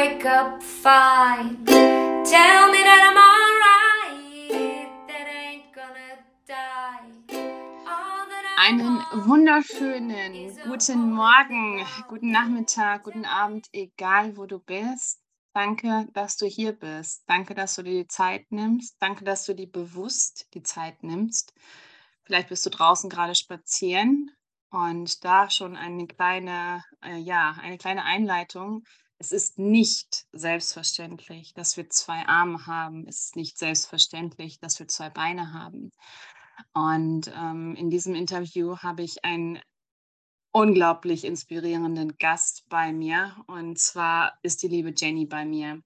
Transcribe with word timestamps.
wake 0.00 0.24
up 0.24 0.62
fine. 0.62 1.62
Tell 1.66 2.62
me 2.72 2.80
that 2.88 3.02
I'm 3.08 3.18
alright, 3.30 4.88
that 5.08 5.26
I 5.28 5.40
ain't 5.52 5.72
gonna 5.74 6.12
die. 6.46 7.10
Einen 8.56 9.04
wunderschönen 9.26 10.56
guten 10.64 11.12
Morgen, 11.12 11.84
guten 12.08 12.30
Nachmittag, 12.30 13.02
guten 13.02 13.26
Abend, 13.26 13.68
egal 13.72 14.38
wo 14.38 14.46
du 14.46 14.58
bist. 14.58 15.20
Danke, 15.52 16.08
dass 16.14 16.38
du 16.38 16.46
hier 16.46 16.72
bist. 16.72 17.24
Danke, 17.26 17.54
dass 17.54 17.74
du 17.74 17.82
dir 17.82 18.04
die 18.04 18.08
Zeit 18.08 18.50
nimmst. 18.50 18.96
Danke, 19.00 19.24
dass 19.24 19.44
du 19.44 19.54
dir 19.54 19.70
bewusst 19.70 20.46
die 20.54 20.62
Zeit 20.62 21.02
nimmst. 21.02 21.52
Vielleicht 22.22 22.48
bist 22.48 22.64
du 22.64 22.70
draußen 22.70 23.10
gerade 23.10 23.34
spazieren 23.34 24.30
und 24.70 25.24
da 25.24 25.50
schon 25.50 25.76
eine 25.76 26.06
kleine, 26.06 26.84
äh, 27.04 27.18
ja, 27.18 27.56
eine 27.60 27.76
kleine 27.76 28.04
Einleitung. 28.04 28.84
Es 29.20 29.32
ist 29.32 29.58
nicht 29.58 30.26
selbstverständlich, 30.32 31.52
dass 31.52 31.76
wir 31.76 31.90
zwei 31.90 32.26
Arme 32.26 32.66
haben. 32.66 33.06
Es 33.06 33.24
ist 33.24 33.36
nicht 33.36 33.58
selbstverständlich, 33.58 34.60
dass 34.60 34.78
wir 34.78 34.88
zwei 34.88 35.10
Beine 35.10 35.52
haben. 35.52 35.92
Und 36.72 37.30
ähm, 37.36 37.74
in 37.76 37.90
diesem 37.90 38.14
Interview 38.14 38.78
habe 38.78 39.02
ich 39.02 39.22
einen 39.22 39.60
unglaublich 40.52 41.24
inspirierenden 41.26 42.16
Gast 42.16 42.64
bei 42.70 42.94
mir. 42.94 43.36
Und 43.46 43.78
zwar 43.78 44.38
ist 44.42 44.62
die 44.62 44.68
liebe 44.68 44.94
Jenny 44.96 45.26
bei 45.26 45.44
mir. 45.44 45.82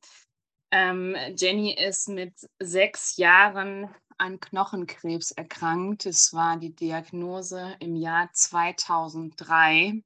Ähm, 0.70 1.16
Jenny 1.36 1.74
ist 1.74 2.08
mit 2.08 2.34
sechs 2.60 3.16
Jahren 3.16 3.92
an 4.16 4.38
Knochenkrebs 4.38 5.32
erkrankt. 5.32 6.06
Es 6.06 6.32
war 6.32 6.56
die 6.56 6.72
Diagnose 6.72 7.74
im 7.80 7.96
Jahr 7.96 8.30
2003. 8.32 10.04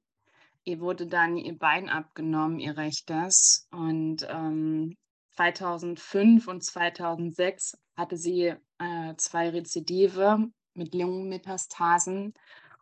Ihr 0.69 0.81
wurde 0.81 1.07
dann 1.07 1.35
ihr 1.35 1.57
Bein 1.57 1.89
abgenommen, 1.89 2.59
ihr 2.59 2.77
rechtes. 2.77 3.67
Und 3.71 4.17
ähm, 4.29 4.95
2005 5.35 6.47
und 6.47 6.63
2006 6.63 7.75
hatte 7.97 8.17
sie 8.17 8.53
äh, 8.77 9.15
zwei 9.17 9.49
Rezidive 9.49 10.47
mit 10.75 10.93
Lungenmetastasen 10.93 12.35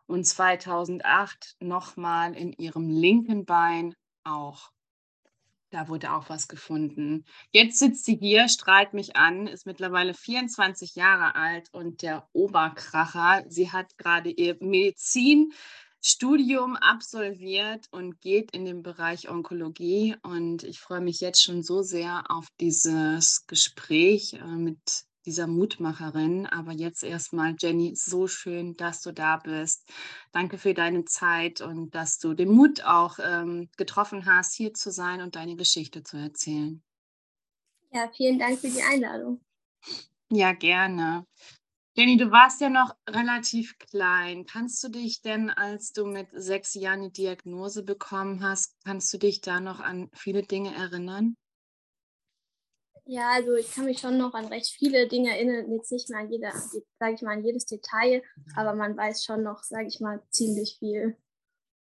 und 0.05 0.27
2008 0.27 1.55
nochmal 1.61 2.35
in 2.35 2.51
ihrem 2.51 2.89
linken 2.89 3.45
Bein 3.45 3.95
auch. 4.25 4.73
Da 5.69 5.87
wurde 5.87 6.11
auch 6.11 6.27
was 6.27 6.49
gefunden. 6.49 7.23
Jetzt 7.51 7.79
sitzt 7.79 8.03
sie 8.03 8.17
hier, 8.17 8.49
strahlt 8.49 8.93
mich 8.93 9.15
an, 9.15 9.47
ist 9.47 9.65
mittlerweile 9.65 10.13
24 10.13 10.95
Jahre 10.95 11.35
alt 11.35 11.69
und 11.71 12.01
der 12.01 12.27
Oberkracher. 12.33 13.45
Sie 13.47 13.71
hat 13.71 13.97
gerade 13.97 14.29
ihr 14.29 14.57
Medizinstudium 15.97 16.75
absolviert 16.75 17.87
und 17.91 18.21
geht 18.21 18.51
in 18.51 18.65
den 18.65 18.83
Bereich 18.83 19.29
Onkologie. 19.29 20.15
Und 20.23 20.63
ich 20.63 20.79
freue 20.79 21.01
mich 21.01 21.19
jetzt 21.19 21.43
schon 21.43 21.63
so 21.63 21.81
sehr 21.81 22.23
auf 22.29 22.47
dieses 22.59 23.45
Gespräch 23.47 24.33
äh, 24.33 24.45
mit 24.45 25.05
dieser 25.25 25.47
Mutmacherin. 25.47 26.45
Aber 26.45 26.71
jetzt 26.71 27.03
erstmal, 27.03 27.55
Jenny, 27.59 27.95
so 27.95 28.27
schön, 28.27 28.75
dass 28.75 29.01
du 29.01 29.11
da 29.11 29.37
bist. 29.37 29.89
Danke 30.31 30.57
für 30.57 30.73
deine 30.73 31.05
Zeit 31.05 31.61
und 31.61 31.93
dass 31.95 32.19
du 32.19 32.33
den 32.33 32.49
Mut 32.49 32.83
auch 32.83 33.19
ähm, 33.19 33.69
getroffen 33.77 34.25
hast, 34.25 34.55
hier 34.55 34.73
zu 34.73 34.91
sein 34.91 35.21
und 35.21 35.35
deine 35.35 35.55
Geschichte 35.55 36.03
zu 36.03 36.17
erzählen. 36.17 36.81
Ja, 37.91 38.09
vielen 38.15 38.39
Dank 38.39 38.59
für 38.59 38.69
die 38.69 38.81
Einladung. 38.81 39.41
Ja, 40.29 40.51
gerne. 40.53 41.25
Jenny, 41.97 42.15
du 42.15 42.29
warst 42.31 42.61
ja 42.61 42.69
noch 42.69 42.95
relativ 43.09 43.79
klein. 43.79 44.45
Kannst 44.45 44.83
du 44.83 44.89
dich 44.89 45.23
denn, 45.23 45.49
als 45.49 45.93
du 45.93 46.05
mit 46.05 46.27
sechs 46.31 46.75
Jahren 46.75 47.01
die 47.01 47.11
Diagnose 47.11 47.81
bekommen 47.83 48.43
hast, 48.43 48.75
kannst 48.85 49.11
du 49.13 49.17
dich 49.17 49.41
da 49.41 49.59
noch 49.59 49.79
an 49.79 50.09
viele 50.13 50.43
Dinge 50.43 50.75
erinnern? 50.75 51.35
Ja, 53.05 53.31
also 53.31 53.55
ich 53.55 53.71
kann 53.73 53.85
mich 53.85 53.99
schon 53.99 54.17
noch 54.19 54.33
an 54.35 54.45
recht 54.45 54.67
viele 54.77 55.07
Dinge 55.07 55.31
erinnern, 55.31 55.71
jetzt 55.71 55.91
nicht 55.91 56.09
mehr 56.09 56.19
an 56.19 56.31
jeder, 56.31 56.51
sage 56.99 57.15
ich 57.15 57.21
mal, 57.23 57.33
an 57.37 57.43
jedes 57.43 57.65
Detail, 57.65 58.21
aber 58.55 58.75
man 58.75 58.95
weiß 58.95 59.23
schon 59.23 59.41
noch, 59.43 59.63
sage 59.63 59.87
ich 59.87 59.99
mal, 59.99 60.21
ziemlich 60.29 60.75
viel. 60.77 61.17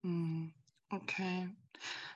Hm, 0.04 0.54
Okay. 0.94 1.48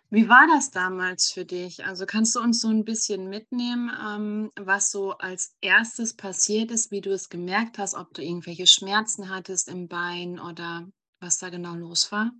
Wie 0.09 0.29
war 0.29 0.47
das 0.47 0.71
damals 0.71 1.31
für 1.31 1.45
dich? 1.45 1.85
Also 1.85 2.05
kannst 2.05 2.35
du 2.35 2.39
uns 2.39 2.61
so 2.61 2.69
ein 2.69 2.85
bisschen 2.85 3.27
mitnehmen, 3.27 3.91
ähm, 3.99 4.51
was 4.55 4.91
so 4.91 5.13
als 5.13 5.55
erstes 5.61 6.15
passiert 6.15 6.71
ist, 6.71 6.91
wie 6.91 7.01
du 7.01 7.11
es 7.11 7.29
gemerkt 7.29 7.77
hast, 7.77 7.95
ob 7.95 8.13
du 8.13 8.21
irgendwelche 8.21 8.67
Schmerzen 8.67 9.29
hattest 9.29 9.67
im 9.67 9.87
Bein 9.87 10.39
oder 10.39 10.87
was 11.19 11.39
da 11.39 11.49
genau 11.49 11.73
los 11.73 12.11
war? 12.11 12.31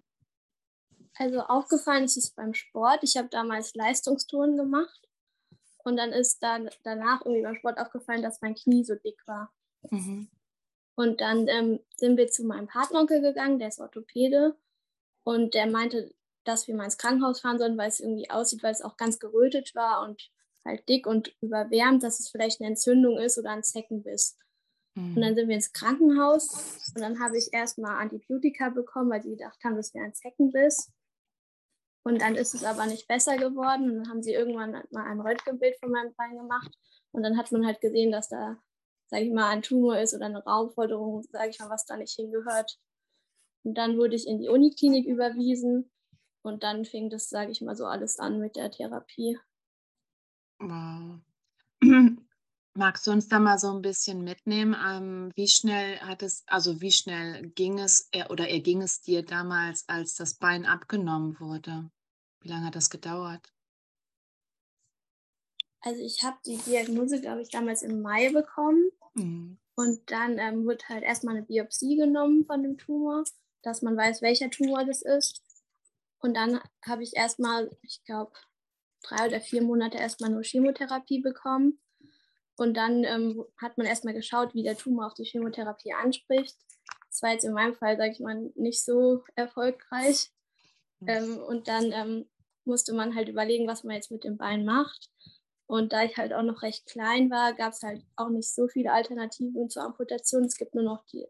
Also 1.18 1.40
aufgefallen 1.42 2.03
ist 2.03 2.18
es 2.18 2.31
beim 2.31 2.53
Sport. 2.53 3.00
Ich 3.02 3.18
habe 3.18 3.30
damals 3.30 3.74
Leistungstouren 3.74 4.58
gemacht 4.58 5.08
und 5.84 5.97
dann 5.97 6.12
ist 6.12 6.44
dann 6.44 6.70
danach 6.84 7.22
irgendwie 7.22 7.44
beim 7.44 7.56
Sport 7.56 7.78
aufgefallen, 7.78 8.22
dass 8.22 8.42
mein 8.42 8.56
Knie 8.56 8.84
so 8.84 8.96
dick 8.96 9.22
war. 9.26 9.52
Mhm. 9.90 10.30
Und 10.96 11.22
dann 11.22 11.47
ähm, 11.47 11.80
sind 11.97 12.18
wir 12.18 12.28
zu 12.28 12.46
meinem 12.46 12.68
Partneronkel 12.68 13.22
gegangen, 13.22 13.59
der 13.59 13.68
ist 13.68 13.80
Orthopäde. 13.80 14.58
Und 15.24 15.53
der 15.53 15.68
meinte, 15.68 16.15
dass 16.47 16.67
wir 16.67 16.75
mal 16.75 16.85
ins 16.85 16.97
Krankenhaus 16.97 17.41
fahren 17.41 17.57
sollen, 17.59 17.78
weil 17.78 17.89
es 17.89 18.00
irgendwie 18.00 18.29
aussieht, 18.29 18.63
weil 18.63 18.72
es 18.72 18.81
auch 18.81 18.97
ganz 18.97 19.19
gerötet 19.19 19.73
war 19.75 20.03
und 20.07 20.31
halt 20.63 20.88
dick 20.89 21.06
und 21.07 21.35
überwärmt, 21.41 22.03
dass 22.03 22.19
es 22.19 22.29
vielleicht 22.29 22.61
eine 22.61 22.69
Entzündung 22.69 23.17
ist 23.17 23.38
oder 23.38 23.51
ein 23.51 23.63
Zeckenbiss. 23.63 24.38
Und 24.95 25.22
dann 25.22 25.31
Mhm. 25.34 25.35
sind 25.35 25.47
wir 25.50 25.55
ins 25.55 25.73
Krankenhaus 25.73 26.91
und 26.95 27.01
dann 27.01 27.19
habe 27.19 27.38
ich 27.38 27.53
erstmal 27.53 27.97
Antibiotika 28.01 28.69
bekommen, 28.69 29.09
weil 29.09 29.22
die 29.22 29.31
gedacht 29.31 29.59
haben, 29.63 29.75
das 29.75 29.94
wäre 29.94 30.05
ein 30.05 30.13
Zeckenbiss. 30.13 30.91
Und 32.03 32.22
dann 32.22 32.35
ist 32.35 32.53
es 32.53 32.63
aber 32.63 32.85
nicht 32.85 33.07
besser 33.07 33.35
geworden. 33.38 33.89
Und 33.89 33.97
dann 33.97 34.09
haben 34.09 34.22
sie 34.23 34.34
irgendwann 34.34 34.72
mal 34.91 35.05
ein 35.05 35.19
Röntgenbild 35.19 35.78
von 35.79 35.89
meinem 35.91 36.13
Bein 36.16 36.38
gemacht. 36.38 36.72
Und 37.11 37.23
dann 37.23 37.38
hat 37.38 37.51
man 37.51 37.66
halt 37.66 37.81
gesehen, 37.81 38.11
dass 38.11 38.29
da, 38.29 38.57
sage 39.07 39.23
ich 39.23 39.34
mal, 39.34 39.50
ein 39.50 39.63
Tumor 39.63 39.97
ist 40.00 40.13
oder 40.13 40.28
eine 40.28 40.44
Raumforderung, 40.44 41.23
sage 41.31 41.50
ich 41.50 41.59
mal, 41.59 41.69
was 41.69 41.85
da 41.85 41.97
nicht 41.97 42.13
hingehört. 42.16 42.78
Und 43.63 43.75
dann 43.75 43.97
wurde 43.97 44.16
ich 44.16 44.28
in 44.28 44.39
die 44.39 44.50
Uniklinik 44.50 45.07
überwiesen. 45.07 45.91
Und 46.45 46.61
dann 46.61 46.85
fing 46.85 47.09
das, 47.09 47.28
sage 47.28 47.51
ich 47.51 47.61
mal, 47.61 47.75
so 47.75 47.88
alles 47.88 48.19
an 48.19 48.39
mit 48.39 48.56
der 48.56 48.69
Therapie. 48.69 49.39
Wow. 50.59 51.19
Magst 52.75 53.07
du 53.07 53.11
uns 53.11 53.28
da 53.28 53.39
mal 53.39 53.57
so 53.57 53.73
ein 53.73 53.81
bisschen 53.81 54.23
mitnehmen? 54.23 54.75
Ähm, 54.88 55.31
wie 55.35 55.47
schnell 55.47 55.97
hat 56.01 56.22
es, 56.22 56.44
also 56.45 56.81
wie 56.81 56.91
schnell 56.91 57.50
ging 57.55 57.79
es 57.79 58.09
äh, 58.11 58.28
oder 58.29 58.47
erging 58.47 58.84
es 58.84 59.01
dir 59.01 59.23
damals, 59.23 59.89
als 59.89 60.13
das 60.13 60.35
Bein 60.35 60.67
abgenommen 60.67 61.39
wurde? 61.39 61.89
Wie 62.41 62.50
lange 62.50 62.67
hat 62.67 62.75
das 62.75 62.91
gedauert? 62.91 63.51
Also 65.81 66.00
ich 66.03 66.22
habe 66.22 66.38
die 66.45 66.57
Diagnose, 66.57 67.22
glaube 67.22 67.41
ich, 67.41 67.50
damals 67.50 67.81
im 67.81 68.03
Mai 68.03 68.29
bekommen. 68.31 68.91
Mhm. 69.16 69.57
Und 69.73 70.11
dann 70.11 70.38
ähm, 70.38 70.67
wird 70.67 70.89
halt 70.89 71.03
erstmal 71.03 71.38
eine 71.38 71.45
Biopsie 71.45 71.95
genommen 71.95 72.45
von 72.45 72.61
dem 72.61 72.78
Tumor, 72.78 73.23
dass 73.63 73.81
man 73.81 73.97
weiß, 73.97 74.22
welcher 74.22 74.51
Tumor 74.51 74.85
das 74.85 75.01
ist. 75.01 75.44
Und 76.20 76.36
dann 76.36 76.59
habe 76.86 77.03
ich 77.03 77.16
erstmal, 77.16 77.70
ich 77.81 78.03
glaube, 78.06 78.34
drei 79.03 79.28
oder 79.28 79.42
vier 79.42 79.62
Monate 79.62 79.98
erstmal 79.98 80.31
nur 80.31 80.44
Chemotherapie 80.44 81.22
bekommen. 81.22 81.80
Und 82.58 82.76
dann 82.76 83.03
ähm, 83.03 83.46
hat 83.58 83.78
man 83.78 83.86
erstmal 83.86 84.14
geschaut, 84.14 84.53
wie 84.53 84.64
der 84.64 84.78
Tumor 84.78 85.08
auf 85.08 85.14
die 85.14 85.26
Chemotherapie 85.26 85.94
anspricht. 85.94 86.56
Das 87.09 87.22
war 87.22 87.31
jetzt 87.31 87.44
in 87.44 87.53
meinem 87.53 87.76
Fall, 87.76 87.98
sage 87.98 88.12
ich 88.12 88.20
mal, 88.20 88.52
nicht 88.56 88.84
so 88.84 89.24
erfolgreich. 89.36 90.31
Ähm, 91.08 91.38
und 91.38 91.68
dann 91.68 91.92
ähm, 91.92 92.30
musste 92.64 92.94
man 92.94 93.16
halt 93.16 93.30
überlegen, 93.30 93.68
was 93.68 93.84
man 93.84 93.96
jetzt 93.96 94.12
mit 94.12 94.24
dem 94.24 94.38
Bein 94.38 94.66
macht. 94.66 95.09
Und 95.68 95.94
da 95.94 96.03
ich 96.03 96.18
halt 96.18 96.34
auch 96.34 96.44
noch 96.44 96.62
recht 96.62 96.86
klein 96.86 97.30
war, 97.32 97.53
gab 97.53 97.74
es 97.74 97.82
halt 97.82 98.03
auch 98.16 98.30
nicht 98.30 98.53
so 98.53 98.68
viele 98.68 98.92
Alternativen 98.92 99.70
zur 99.70 99.84
Amputation. 99.84 100.46
Es 100.46 100.58
gibt 100.58 100.76
nur 100.76 100.84
noch 100.84 101.06
die 101.06 101.26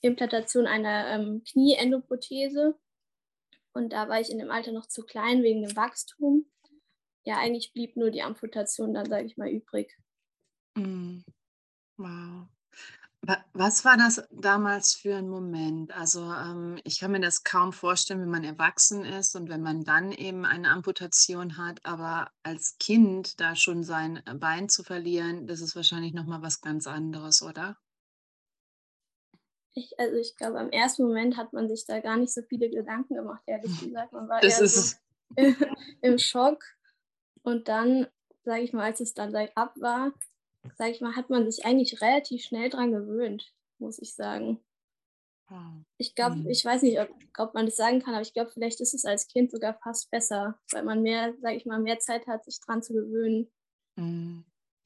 Implantation 0.00 0.66
einer 0.66 1.08
ähm, 1.08 1.42
Knieendoprothese. 1.44 2.78
Und 3.74 3.92
da 3.92 4.08
war 4.08 4.20
ich 4.20 4.30
in 4.30 4.38
dem 4.38 4.50
Alter 4.50 4.72
noch 4.72 4.86
zu 4.86 5.02
klein 5.02 5.42
wegen 5.42 5.62
dem 5.62 5.76
Wachstum. 5.76 6.46
Ja, 7.24 7.38
eigentlich 7.38 7.72
blieb 7.72 7.96
nur 7.96 8.10
die 8.10 8.22
Amputation 8.22 8.94
dann, 8.94 9.08
sage 9.08 9.26
ich 9.26 9.36
mal, 9.36 9.48
übrig. 9.48 9.96
Mhm. 10.76 11.24
Wow. 11.96 12.48
Wa 13.24 13.36
was 13.52 13.84
war 13.84 13.96
das 13.96 14.26
damals 14.32 14.94
für 14.94 15.16
ein 15.16 15.28
Moment? 15.28 15.92
Also, 15.92 16.32
ähm, 16.32 16.80
ich 16.82 16.98
kann 16.98 17.12
mir 17.12 17.20
das 17.20 17.44
kaum 17.44 17.72
vorstellen, 17.72 18.20
wenn 18.20 18.30
man 18.30 18.42
erwachsen 18.44 19.04
ist 19.04 19.36
und 19.36 19.48
wenn 19.48 19.62
man 19.62 19.84
dann 19.84 20.10
eben 20.10 20.44
eine 20.44 20.70
Amputation 20.70 21.56
hat, 21.56 21.84
aber 21.86 22.32
als 22.42 22.78
Kind 22.78 23.40
da 23.40 23.54
schon 23.54 23.84
sein, 23.84 24.22
Bein 24.40 24.68
zu 24.68 24.82
verlieren, 24.82 25.46
das 25.46 25.60
ist 25.60 25.76
wahrscheinlich 25.76 26.14
noch 26.14 26.26
mal 26.26 26.42
was 26.42 26.60
ganz 26.60 26.88
anderes, 26.88 27.42
oder? 27.42 27.76
Ich, 29.74 29.98
also 29.98 30.16
ich 30.16 30.36
glaube, 30.36 30.58
am 30.58 30.70
ersten 30.70 31.04
Moment 31.04 31.36
hat 31.36 31.52
man 31.52 31.68
sich 31.68 31.86
da 31.86 32.00
gar 32.00 32.16
nicht 32.16 32.32
so 32.32 32.42
viele 32.42 32.68
Gedanken 32.68 33.14
gemacht, 33.14 33.42
ehrlich 33.46 33.80
gesagt. 33.80 34.12
Man 34.12 34.28
war 34.28 34.40
Das 34.40 34.58
eher 34.58 34.64
ist 34.64 34.90
so 34.90 34.96
im 36.02 36.18
Schock. 36.18 36.62
Und 37.42 37.68
dann, 37.68 38.06
sage 38.44 38.62
ich 38.62 38.72
mal, 38.72 38.84
als 38.84 39.00
es 39.00 39.14
dann 39.14 39.34
ab 39.54 39.74
war, 39.76 40.12
sage 40.76 40.90
ich 40.90 41.00
mal, 41.00 41.16
hat 41.16 41.30
man 41.30 41.50
sich 41.50 41.64
eigentlich 41.64 42.00
relativ 42.02 42.44
schnell 42.44 42.68
dran 42.68 42.92
gewöhnt, 42.92 43.52
muss 43.78 43.98
ich 43.98 44.14
sagen. 44.14 44.62
Ich 45.98 46.14
glaube, 46.14 46.36
mhm. 46.36 46.50
ich 46.50 46.64
weiß 46.64 46.82
nicht, 46.82 46.98
ob, 47.00 47.10
ob, 47.38 47.54
man 47.54 47.66
das 47.66 47.76
sagen 47.76 48.00
kann, 48.00 48.14
aber 48.14 48.22
ich 48.22 48.32
glaube, 48.32 48.50
vielleicht 48.50 48.80
ist 48.80 48.94
es 48.94 49.04
als 49.04 49.28
Kind 49.28 49.50
sogar 49.50 49.74
fast 49.74 50.10
besser, 50.10 50.58
weil 50.70 50.82
man 50.82 51.02
mehr, 51.02 51.34
sage 51.40 51.56
ich 51.56 51.66
mal, 51.66 51.78
mehr 51.78 51.98
Zeit 51.98 52.26
hat, 52.26 52.44
sich 52.44 52.60
dran 52.60 52.82
zu 52.82 52.94
gewöhnen. 52.94 53.52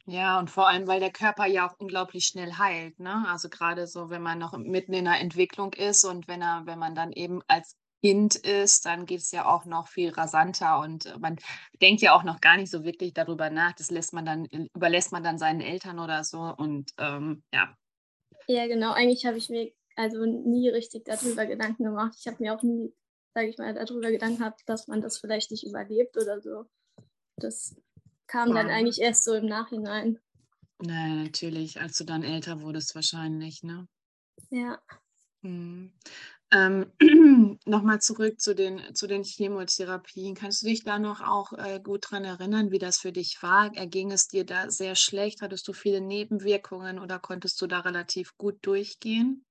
Ja, 0.08 0.38
und 0.38 0.50
vor 0.50 0.68
allem, 0.68 0.86
weil 0.86 1.00
der 1.00 1.10
Körper 1.10 1.46
ja 1.46 1.68
auch 1.68 1.74
unglaublich 1.78 2.24
schnell 2.24 2.52
heilt, 2.52 3.00
ne? 3.00 3.24
Also 3.28 3.48
gerade 3.48 3.88
so, 3.88 4.08
wenn 4.08 4.22
man 4.22 4.38
noch 4.38 4.56
mitten 4.56 4.92
in 4.92 5.04
der 5.04 5.20
Entwicklung 5.20 5.72
ist 5.72 6.04
und 6.04 6.28
wenn 6.28 6.42
er, 6.42 6.62
wenn 6.64 6.78
man 6.78 6.94
dann 6.94 7.10
eben 7.10 7.42
als 7.48 7.76
Kind 8.04 8.36
ist, 8.36 8.86
dann 8.86 9.06
geht 9.06 9.20
es 9.20 9.32
ja 9.32 9.46
auch 9.46 9.64
noch 9.64 9.88
viel 9.88 10.10
rasanter 10.10 10.78
und 10.78 11.12
man 11.20 11.36
denkt 11.82 12.02
ja 12.02 12.14
auch 12.14 12.22
noch 12.22 12.40
gar 12.40 12.56
nicht 12.56 12.70
so 12.70 12.84
wirklich 12.84 13.14
darüber 13.14 13.50
nach. 13.50 13.72
Das 13.72 13.90
lässt 13.90 14.12
man 14.12 14.24
dann, 14.24 14.44
überlässt 14.44 15.10
man 15.10 15.24
dann 15.24 15.38
seinen 15.38 15.60
Eltern 15.60 15.98
oder 15.98 16.22
so 16.22 16.54
und 16.56 16.92
ähm, 16.98 17.42
ja. 17.52 17.76
Ja, 18.46 18.68
genau. 18.68 18.92
Eigentlich 18.92 19.26
habe 19.26 19.38
ich 19.38 19.50
mir 19.50 19.72
also 19.96 20.24
nie 20.24 20.68
richtig 20.68 21.04
darüber 21.04 21.46
Gedanken 21.46 21.82
gemacht. 21.82 22.14
Ich 22.20 22.28
habe 22.28 22.36
mir 22.40 22.54
auch 22.54 22.62
nie, 22.62 22.94
sage 23.34 23.48
ich 23.48 23.58
mal, 23.58 23.74
darüber 23.74 24.12
Gedanken 24.12 24.38
gehabt, 24.38 24.62
dass 24.66 24.86
man 24.86 25.00
das 25.00 25.18
vielleicht 25.18 25.50
nicht 25.50 25.66
überlebt 25.66 26.16
oder 26.16 26.40
so. 26.40 26.66
Das 27.38 27.74
kam 28.26 28.54
dann 28.54 28.68
eigentlich 28.68 29.00
erst 29.00 29.24
so 29.24 29.34
im 29.34 29.46
Nachhinein. 29.46 30.18
Naja, 30.78 31.14
natürlich, 31.14 31.80
als 31.80 31.96
du 31.96 32.04
dann 32.04 32.22
älter 32.22 32.60
wurdest 32.60 32.94
wahrscheinlich, 32.94 33.62
ne? 33.62 33.88
Ja. 34.50 34.78
Hm. 35.42 35.92
Ähm, 36.52 36.92
Nochmal 37.64 38.00
zurück 38.00 38.40
zu 38.40 38.54
den, 38.54 38.94
zu 38.94 39.06
den 39.06 39.24
Chemotherapien. 39.24 40.34
Kannst 40.34 40.62
du 40.62 40.66
dich 40.66 40.84
da 40.84 40.98
noch 40.98 41.20
auch 41.20 41.52
äh, 41.54 41.80
gut 41.82 42.10
dran 42.10 42.24
erinnern, 42.24 42.70
wie 42.70 42.78
das 42.78 42.98
für 42.98 43.12
dich 43.12 43.38
war? 43.42 43.74
Erging 43.74 44.12
es 44.12 44.28
dir 44.28 44.44
da 44.44 44.70
sehr 44.70 44.94
schlecht? 44.94 45.42
Hattest 45.42 45.66
du 45.66 45.72
viele 45.72 46.00
Nebenwirkungen 46.00 46.98
oder 46.98 47.18
konntest 47.18 47.60
du 47.60 47.66
da 47.66 47.80
relativ 47.80 48.36
gut 48.36 48.58
durchgehen? 48.62 49.44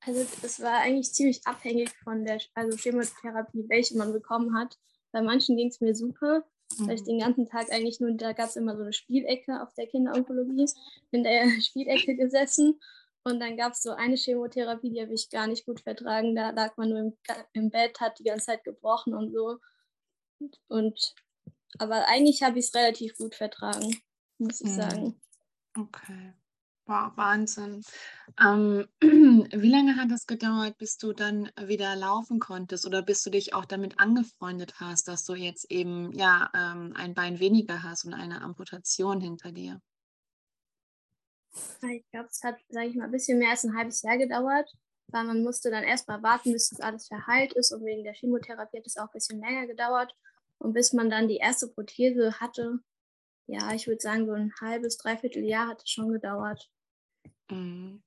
Also 0.00 0.24
es 0.42 0.60
war 0.60 0.82
eigentlich 0.82 1.12
ziemlich 1.12 1.44
abhängig 1.46 1.90
von 2.04 2.24
der 2.24 2.40
also 2.54 2.76
Chemotherapie, 2.76 3.64
welche 3.68 3.96
man 3.96 4.12
bekommen 4.12 4.56
hat. 4.56 4.78
Bei 5.10 5.20
manchen 5.20 5.56
ging 5.56 5.68
es 5.68 5.80
mir 5.80 5.96
super, 5.96 6.44
mhm. 6.78 6.88
weil 6.88 6.94
ich 6.96 7.02
mhm. 7.02 7.06
den 7.06 7.18
ganzen 7.20 7.46
Tag 7.46 7.72
eigentlich 7.72 8.00
nur, 8.00 8.12
da 8.12 8.32
gab 8.32 8.48
es 8.48 8.56
immer 8.56 8.76
so 8.76 8.82
eine 8.82 8.92
Spielecke 8.92 9.62
auf 9.62 9.72
der 9.74 9.86
Kinderonkologie, 9.86 10.68
in 11.10 11.24
der 11.24 11.48
Spielecke 11.60 12.16
gesessen 12.16 12.80
und 13.26 13.40
dann 13.40 13.56
gab 13.56 13.72
es 13.72 13.82
so 13.82 13.90
eine 13.90 14.16
Chemotherapie, 14.16 14.90
die 14.90 15.02
habe 15.02 15.12
ich 15.12 15.30
gar 15.30 15.48
nicht 15.48 15.66
gut 15.66 15.80
vertragen. 15.80 16.36
Da 16.36 16.50
lag 16.50 16.76
man 16.76 16.90
nur 16.90 17.00
im, 17.00 17.16
im 17.54 17.70
Bett, 17.70 17.98
hat 17.98 18.20
die 18.20 18.22
ganze 18.22 18.46
Zeit 18.46 18.62
gebrochen 18.62 19.14
und 19.14 19.32
so. 19.32 19.58
Und 20.68 21.14
aber 21.78 22.06
eigentlich 22.08 22.44
habe 22.44 22.60
ich 22.60 22.66
es 22.66 22.74
relativ 22.74 23.16
gut 23.16 23.34
vertragen, 23.34 24.00
muss 24.38 24.60
ich 24.60 24.68
mhm. 24.68 24.74
sagen. 24.76 25.20
Okay. 25.76 26.34
Wow, 26.88 27.10
Wahnsinn. 27.16 27.82
Ähm, 28.40 28.86
wie 29.00 29.70
lange 29.70 29.96
hat 29.96 30.12
es 30.12 30.28
gedauert, 30.28 30.78
bis 30.78 30.98
du 30.98 31.12
dann 31.12 31.50
wieder 31.60 31.96
laufen 31.96 32.38
konntest 32.38 32.86
oder 32.86 33.02
bis 33.02 33.24
du 33.24 33.30
dich 33.30 33.54
auch 33.54 33.64
damit 33.64 33.98
angefreundet 33.98 34.78
hast, 34.78 35.08
dass 35.08 35.24
du 35.24 35.34
jetzt 35.34 35.68
eben 35.68 36.12
ja 36.12 36.48
ähm, 36.54 36.92
ein 36.94 37.14
Bein 37.14 37.40
weniger 37.40 37.82
hast 37.82 38.04
und 38.04 38.14
eine 38.14 38.40
Amputation 38.40 39.20
hinter 39.20 39.50
dir? 39.50 39.80
Ich 41.90 42.04
glaube, 42.12 42.28
es 42.30 42.42
hat, 42.44 42.56
sage 42.68 42.86
ich 42.86 42.94
mal, 42.94 43.06
ein 43.06 43.10
bisschen 43.10 43.38
mehr 43.38 43.50
als 43.50 43.64
ein 43.64 43.76
halbes 43.76 44.02
Jahr 44.02 44.18
gedauert, 44.18 44.70
weil 45.08 45.24
man 45.24 45.42
musste 45.42 45.72
dann 45.72 45.82
erstmal 45.82 46.22
warten, 46.22 46.52
bis 46.52 46.68
das 46.68 46.80
alles 46.80 47.08
verheilt 47.08 47.52
ist 47.54 47.72
und 47.72 47.84
wegen 47.84 48.04
der 48.04 48.14
Chemotherapie 48.14 48.78
hat 48.78 48.86
es 48.86 48.96
auch 48.96 49.06
ein 49.06 49.12
bisschen 49.12 49.40
länger 49.40 49.66
gedauert. 49.66 50.14
Und 50.58 50.72
bis 50.72 50.92
man 50.92 51.10
dann 51.10 51.26
die 51.26 51.38
erste 51.38 51.66
Prothese 51.66 52.38
hatte, 52.38 52.78
ja, 53.46 53.72
ich 53.72 53.86
würde 53.88 54.00
sagen, 54.00 54.26
so 54.26 54.32
ein 54.32 54.52
halbes, 54.60 54.96
dreiviertel 54.98 55.44
Jahr 55.44 55.68
hat 55.68 55.82
es 55.82 55.90
schon 55.90 56.12
gedauert. 56.12 56.70
Mhm. 57.50 58.02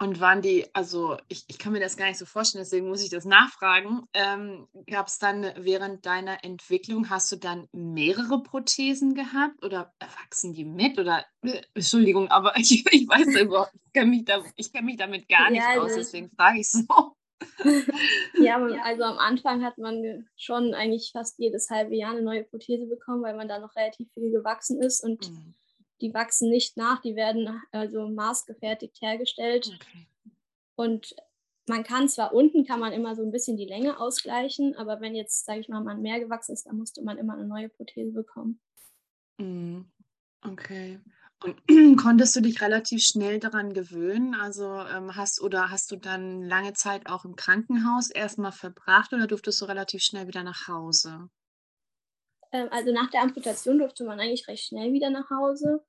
Und 0.00 0.20
waren 0.20 0.42
die, 0.42 0.66
also 0.74 1.16
ich, 1.28 1.44
ich 1.46 1.58
kann 1.58 1.72
mir 1.72 1.80
das 1.80 1.96
gar 1.96 2.08
nicht 2.08 2.18
so 2.18 2.26
vorstellen, 2.26 2.64
deswegen 2.64 2.88
muss 2.88 3.02
ich 3.02 3.10
das 3.10 3.24
nachfragen. 3.24 4.02
Ähm, 4.12 4.66
Gab 4.86 5.06
es 5.06 5.18
dann 5.18 5.46
während 5.56 6.04
deiner 6.04 6.44
Entwicklung, 6.44 7.10
hast 7.10 7.30
du 7.30 7.36
dann 7.36 7.68
mehrere 7.72 8.42
Prothesen 8.42 9.14
gehabt 9.14 9.64
oder 9.64 9.94
wachsen 10.00 10.52
die 10.52 10.64
mit? 10.64 10.98
Oder 10.98 11.24
äh, 11.42 11.62
Entschuldigung, 11.74 12.28
aber 12.28 12.54
ich, 12.56 12.84
ich 12.90 13.08
weiß 13.08 13.40
überhaupt, 13.40 13.72
ich 13.74 13.92
kenne 13.92 14.10
mich, 14.10 14.24
da, 14.24 14.42
kenn 14.72 14.84
mich 14.84 14.96
damit 14.96 15.28
gar 15.28 15.50
nicht 15.50 15.62
ja, 15.62 15.80
aus, 15.80 15.94
deswegen 15.94 16.28
frage 16.30 16.58
ich 16.58 16.70
so. 16.70 16.84
ja, 18.42 18.56
also 18.82 19.04
am 19.04 19.18
Anfang 19.18 19.64
hat 19.64 19.78
man 19.78 20.28
schon 20.36 20.74
eigentlich 20.74 21.10
fast 21.12 21.38
jedes 21.38 21.70
halbe 21.70 21.94
Jahr 21.94 22.12
eine 22.12 22.22
neue 22.22 22.42
Prothese 22.42 22.86
bekommen, 22.86 23.22
weil 23.22 23.36
man 23.36 23.48
da 23.48 23.60
noch 23.60 23.76
relativ 23.76 24.12
viel 24.12 24.32
gewachsen 24.32 24.82
ist 24.82 25.04
und 25.04 25.30
mhm 25.30 25.54
die 26.00 26.12
wachsen 26.12 26.50
nicht 26.50 26.76
nach, 26.76 27.00
die 27.00 27.16
werden 27.16 27.62
also 27.72 28.08
maßgefertigt 28.08 29.00
hergestellt. 29.00 29.70
Okay. 29.74 30.06
Und 30.76 31.14
man 31.66 31.84
kann 31.84 32.08
zwar 32.08 32.34
unten, 32.34 32.64
kann 32.64 32.80
man 32.80 32.92
immer 32.92 33.14
so 33.14 33.22
ein 33.22 33.30
bisschen 33.30 33.56
die 33.56 33.64
Länge 33.64 33.98
ausgleichen, 33.98 34.76
aber 34.76 35.00
wenn 35.00 35.14
jetzt, 35.14 35.46
sage 35.46 35.60
ich 35.60 35.68
mal, 35.68 35.82
man 35.82 36.02
mehr 36.02 36.20
gewachsen 36.20 36.52
ist, 36.52 36.66
dann 36.66 36.76
musste 36.76 37.02
man 37.02 37.16
immer 37.16 37.34
eine 37.34 37.46
neue 37.46 37.68
Prothese 37.68 38.12
bekommen. 38.12 38.60
Mhm. 39.38 39.90
Okay. 40.42 41.00
Und 41.42 41.56
konntest 42.02 42.36
du 42.36 42.40
dich 42.40 42.60
relativ 42.60 43.02
schnell 43.02 43.38
daran 43.38 43.72
gewöhnen? 43.72 44.34
Also 44.34 44.64
ähm, 44.66 45.16
hast 45.16 45.40
oder 45.40 45.70
hast 45.70 45.90
du 45.90 45.96
dann 45.96 46.42
lange 46.42 46.74
Zeit 46.74 47.06
auch 47.06 47.24
im 47.24 47.36
Krankenhaus 47.36 48.10
erstmal 48.10 48.52
verbracht 48.52 49.12
oder 49.12 49.26
durftest 49.26 49.60
du 49.60 49.64
relativ 49.66 50.02
schnell 50.02 50.26
wieder 50.26 50.42
nach 50.42 50.68
Hause? 50.68 51.28
Ähm, 52.54 52.68
also 52.70 52.92
nach 52.92 53.10
der 53.10 53.22
Amputation 53.22 53.78
durfte 53.78 54.04
man 54.04 54.20
eigentlich 54.20 54.46
recht 54.48 54.64
schnell 54.64 54.92
wieder 54.92 55.10
nach 55.10 55.28
Hause. 55.28 55.84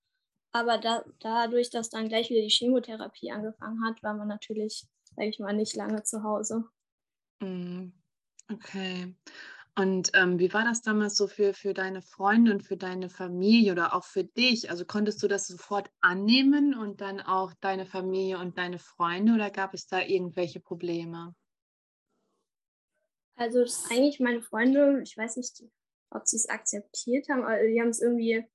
Aber 0.52 0.78
da, 0.78 1.06
dadurch, 1.20 1.70
dass 1.70 1.90
dann 1.90 2.10
gleich 2.10 2.30
wieder 2.30 2.42
die 2.42 2.50
Chemotherapie 2.50 3.32
angefangen 3.32 3.86
hat, 3.86 4.02
war 4.02 4.16
man 4.16 4.28
natürlich, 4.28 4.88
sage 5.16 5.30
ich 5.30 5.40
mal, 5.40 5.54
nicht 5.54 5.76
lange 5.76 6.02
zu 6.04 6.24
Hause. 6.24 6.66
Mm, 7.40 7.90
okay. 8.52 9.16
Und 9.78 10.12
ähm, 10.14 10.40
wie 10.40 10.54
war 10.54 10.64
das 10.64 10.82
damals 10.82 11.18
so 11.18 11.28
für, 11.28 11.54
für 11.54 11.74
deine 11.74 12.02
Freunde 12.02 12.52
und 12.52 12.64
für 12.64 12.78
deine 12.78 13.10
Familie 13.10 13.74
oder 13.74 13.94
auch 13.94 14.06
für 14.06 14.24
dich? 14.24 14.70
Also 14.70 14.86
konntest 14.86 15.22
du 15.22 15.28
das 15.28 15.48
sofort 15.48 15.90
annehmen 16.00 16.74
und 16.74 17.02
dann 17.02 17.20
auch 17.20 17.54
deine 17.60 17.86
Familie 17.86 18.40
und 18.40 18.58
deine 18.58 18.80
Freunde 18.80 19.34
oder 19.34 19.52
gab 19.52 19.74
es 19.74 19.88
da 19.88 20.02
irgendwelche 20.02 20.62
Probleme? 20.62 21.36
Also 23.36 23.66
eigentlich 23.90 24.22
meine 24.22 24.42
Freunde, 24.42 25.02
ich 25.04 25.18
weiß 25.18 25.36
nicht, 25.36 25.62
ob 26.16 26.28
sie 26.28 26.38
es 26.38 26.50
akzeptiert 26.50 27.30
haben, 27.30 27.44
aber 27.44 27.58
die 27.68 27.80
haben 27.80 27.90
es 27.90 28.02
irgendwie 28.02 28.46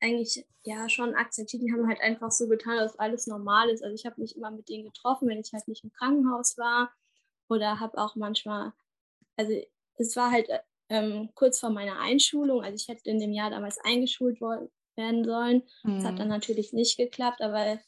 eigentlich 0.00 0.46
ja 0.64 0.88
schon 0.88 1.14
akzeptiert. 1.14 1.62
Die 1.62 1.72
haben 1.72 1.86
halt 1.86 2.00
einfach 2.00 2.30
so 2.30 2.48
getan, 2.48 2.78
dass 2.78 2.98
alles 2.98 3.26
normal 3.26 3.70
ist. 3.70 3.82
Also 3.82 3.94
ich 3.94 4.04
habe 4.04 4.20
mich 4.20 4.36
immer 4.36 4.50
mit 4.50 4.68
denen 4.68 4.84
getroffen, 4.84 5.28
wenn 5.28 5.40
ich 5.40 5.52
halt 5.52 5.66
nicht 5.68 5.84
im 5.84 5.92
Krankenhaus 5.92 6.58
war 6.58 6.92
oder 7.48 7.80
habe 7.80 7.98
auch 7.98 8.16
manchmal, 8.16 8.72
also 9.36 9.52
es 9.96 10.16
war 10.16 10.30
halt 10.30 10.48
ähm, 10.88 11.30
kurz 11.34 11.60
vor 11.60 11.70
meiner 11.70 11.98
Einschulung, 12.00 12.62
also 12.62 12.74
ich 12.74 12.88
hätte 12.88 13.08
in 13.08 13.20
dem 13.20 13.32
Jahr 13.32 13.50
damals 13.50 13.78
eingeschult 13.84 14.40
werden 14.40 15.24
sollen. 15.24 15.62
Mhm. 15.84 15.96
Das 15.96 16.04
hat 16.04 16.18
dann 16.18 16.28
mhm. 16.28 16.34
natürlich 16.34 16.72
nicht 16.72 16.96
geklappt, 16.96 17.40
aber 17.40 17.78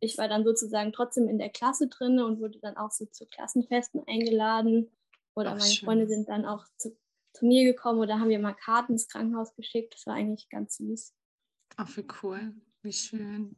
ich 0.00 0.18
war 0.18 0.28
dann 0.28 0.44
sozusagen 0.44 0.92
trotzdem 0.92 1.28
in 1.28 1.38
der 1.38 1.50
Klasse 1.50 1.88
drin 1.88 2.20
und 2.20 2.40
wurde 2.40 2.58
dann 2.60 2.76
auch 2.76 2.90
so 2.90 3.06
zu 3.06 3.26
Klassenfesten 3.26 4.02
eingeladen. 4.06 4.90
Oder 5.34 5.50
Ach, 5.50 5.58
meine 5.58 5.70
schön. 5.70 5.86
Freunde 5.86 6.06
sind 6.06 6.28
dann 6.28 6.44
auch 6.44 6.64
zu, 6.76 6.96
zu 7.32 7.46
mir 7.46 7.64
gekommen 7.64 8.00
oder 8.00 8.18
haben 8.18 8.28
wir 8.28 8.38
mal 8.38 8.54
Karten 8.54 8.92
ins 8.92 9.08
Krankenhaus 9.08 9.54
geschickt. 9.54 9.94
Das 9.94 10.06
war 10.06 10.14
eigentlich 10.14 10.48
ganz 10.48 10.76
süß. 10.76 11.14
Ach, 11.76 11.96
wie 11.96 12.06
cool, 12.22 12.54
wie 12.82 12.92
schön. 12.92 13.56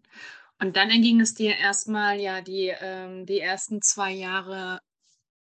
Und 0.60 0.76
dann 0.76 0.90
erging 0.90 1.20
es 1.20 1.34
dir 1.34 1.56
erstmal 1.56 2.20
ja 2.20 2.40
die, 2.40 2.72
ähm, 2.80 3.26
die 3.26 3.40
ersten 3.40 3.82
zwei 3.82 4.12
Jahre 4.12 4.80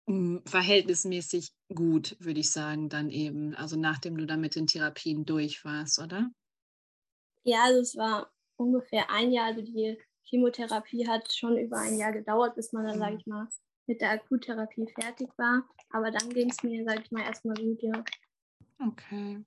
hm, 0.07 0.43
verhältnismäßig 0.45 1.51
gut, 1.73 2.15
würde 2.19 2.39
ich 2.39 2.51
sagen, 2.51 2.89
dann 2.89 3.09
eben, 3.09 3.55
also 3.55 3.75
nachdem 3.75 4.17
du 4.17 4.25
dann 4.25 4.41
mit 4.41 4.55
den 4.55 4.67
Therapien 4.67 5.25
durch 5.25 5.65
warst, 5.65 5.99
oder? 5.99 6.29
Ja, 7.43 7.63
also 7.63 7.79
es 7.79 7.95
war 7.95 8.31
ungefähr 8.57 9.09
ein 9.09 9.31
Jahr, 9.31 9.47
also 9.47 9.61
die 9.61 9.97
Chemotherapie 10.23 11.07
hat 11.07 11.33
schon 11.33 11.57
über 11.57 11.77
ein 11.77 11.97
Jahr 11.97 12.11
gedauert, 12.11 12.55
bis 12.55 12.73
man 12.73 12.85
dann, 12.85 12.99
sage 12.99 13.13
mhm. 13.13 13.19
ich 13.19 13.25
mal, 13.25 13.47
mit 13.87 14.01
der 14.01 14.11
Akuttherapie 14.11 14.87
fertig 14.99 15.29
war. 15.37 15.63
Aber 15.91 16.11
dann 16.11 16.29
ging 16.29 16.49
es 16.49 16.61
mir, 16.63 16.83
sage 16.85 17.01
ich 17.03 17.11
mal, 17.11 17.23
erstmal 17.23 17.55
gut, 17.55 17.81
ja. 17.81 18.03
Okay. 18.79 19.43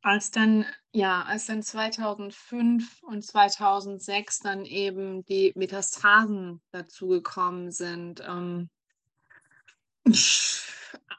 Als 0.00 0.30
dann, 0.30 0.64
ja, 0.92 1.22
als 1.24 1.46
dann 1.46 1.62
2005 1.62 3.02
und 3.02 3.24
2006 3.24 4.40
dann 4.40 4.64
eben 4.64 5.24
die 5.24 5.52
Metastasen 5.56 6.62
dazugekommen 6.70 7.72
sind, 7.72 8.22
ähm, 8.26 8.70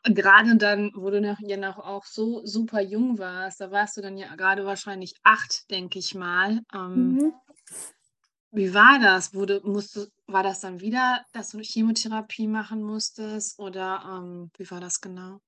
gerade 0.03 0.55
dann, 0.55 0.91
wo 0.95 1.09
du 1.09 1.21
noch, 1.21 1.39
ja 1.41 1.57
noch 1.57 1.77
auch 1.77 2.05
so 2.05 2.45
super 2.45 2.81
jung 2.81 3.19
warst, 3.19 3.59
da 3.61 3.69
warst 3.71 3.97
du 3.97 4.01
dann 4.01 4.17
ja 4.17 4.33
gerade 4.35 4.65
wahrscheinlich 4.65 5.15
acht, 5.23 5.69
denke 5.69 5.99
ich 5.99 6.15
mal. 6.15 6.61
Ähm, 6.73 7.13
mhm. 7.13 7.33
Wie 8.51 8.73
war 8.73 8.99
das? 8.99 9.33
Wurde, 9.33 9.61
musste, 9.63 10.09
war 10.31 10.43
das 10.43 10.61
dann 10.61 10.79
wieder, 10.79 11.25
dass 11.33 11.51
du 11.51 11.59
Chemotherapie 11.59 12.47
machen 12.47 12.83
musstest 12.83 13.59
oder 13.59 14.03
ähm, 14.05 14.51
wie 14.57 14.69
war 14.69 14.79
das 14.79 15.01
genau? 15.01 15.39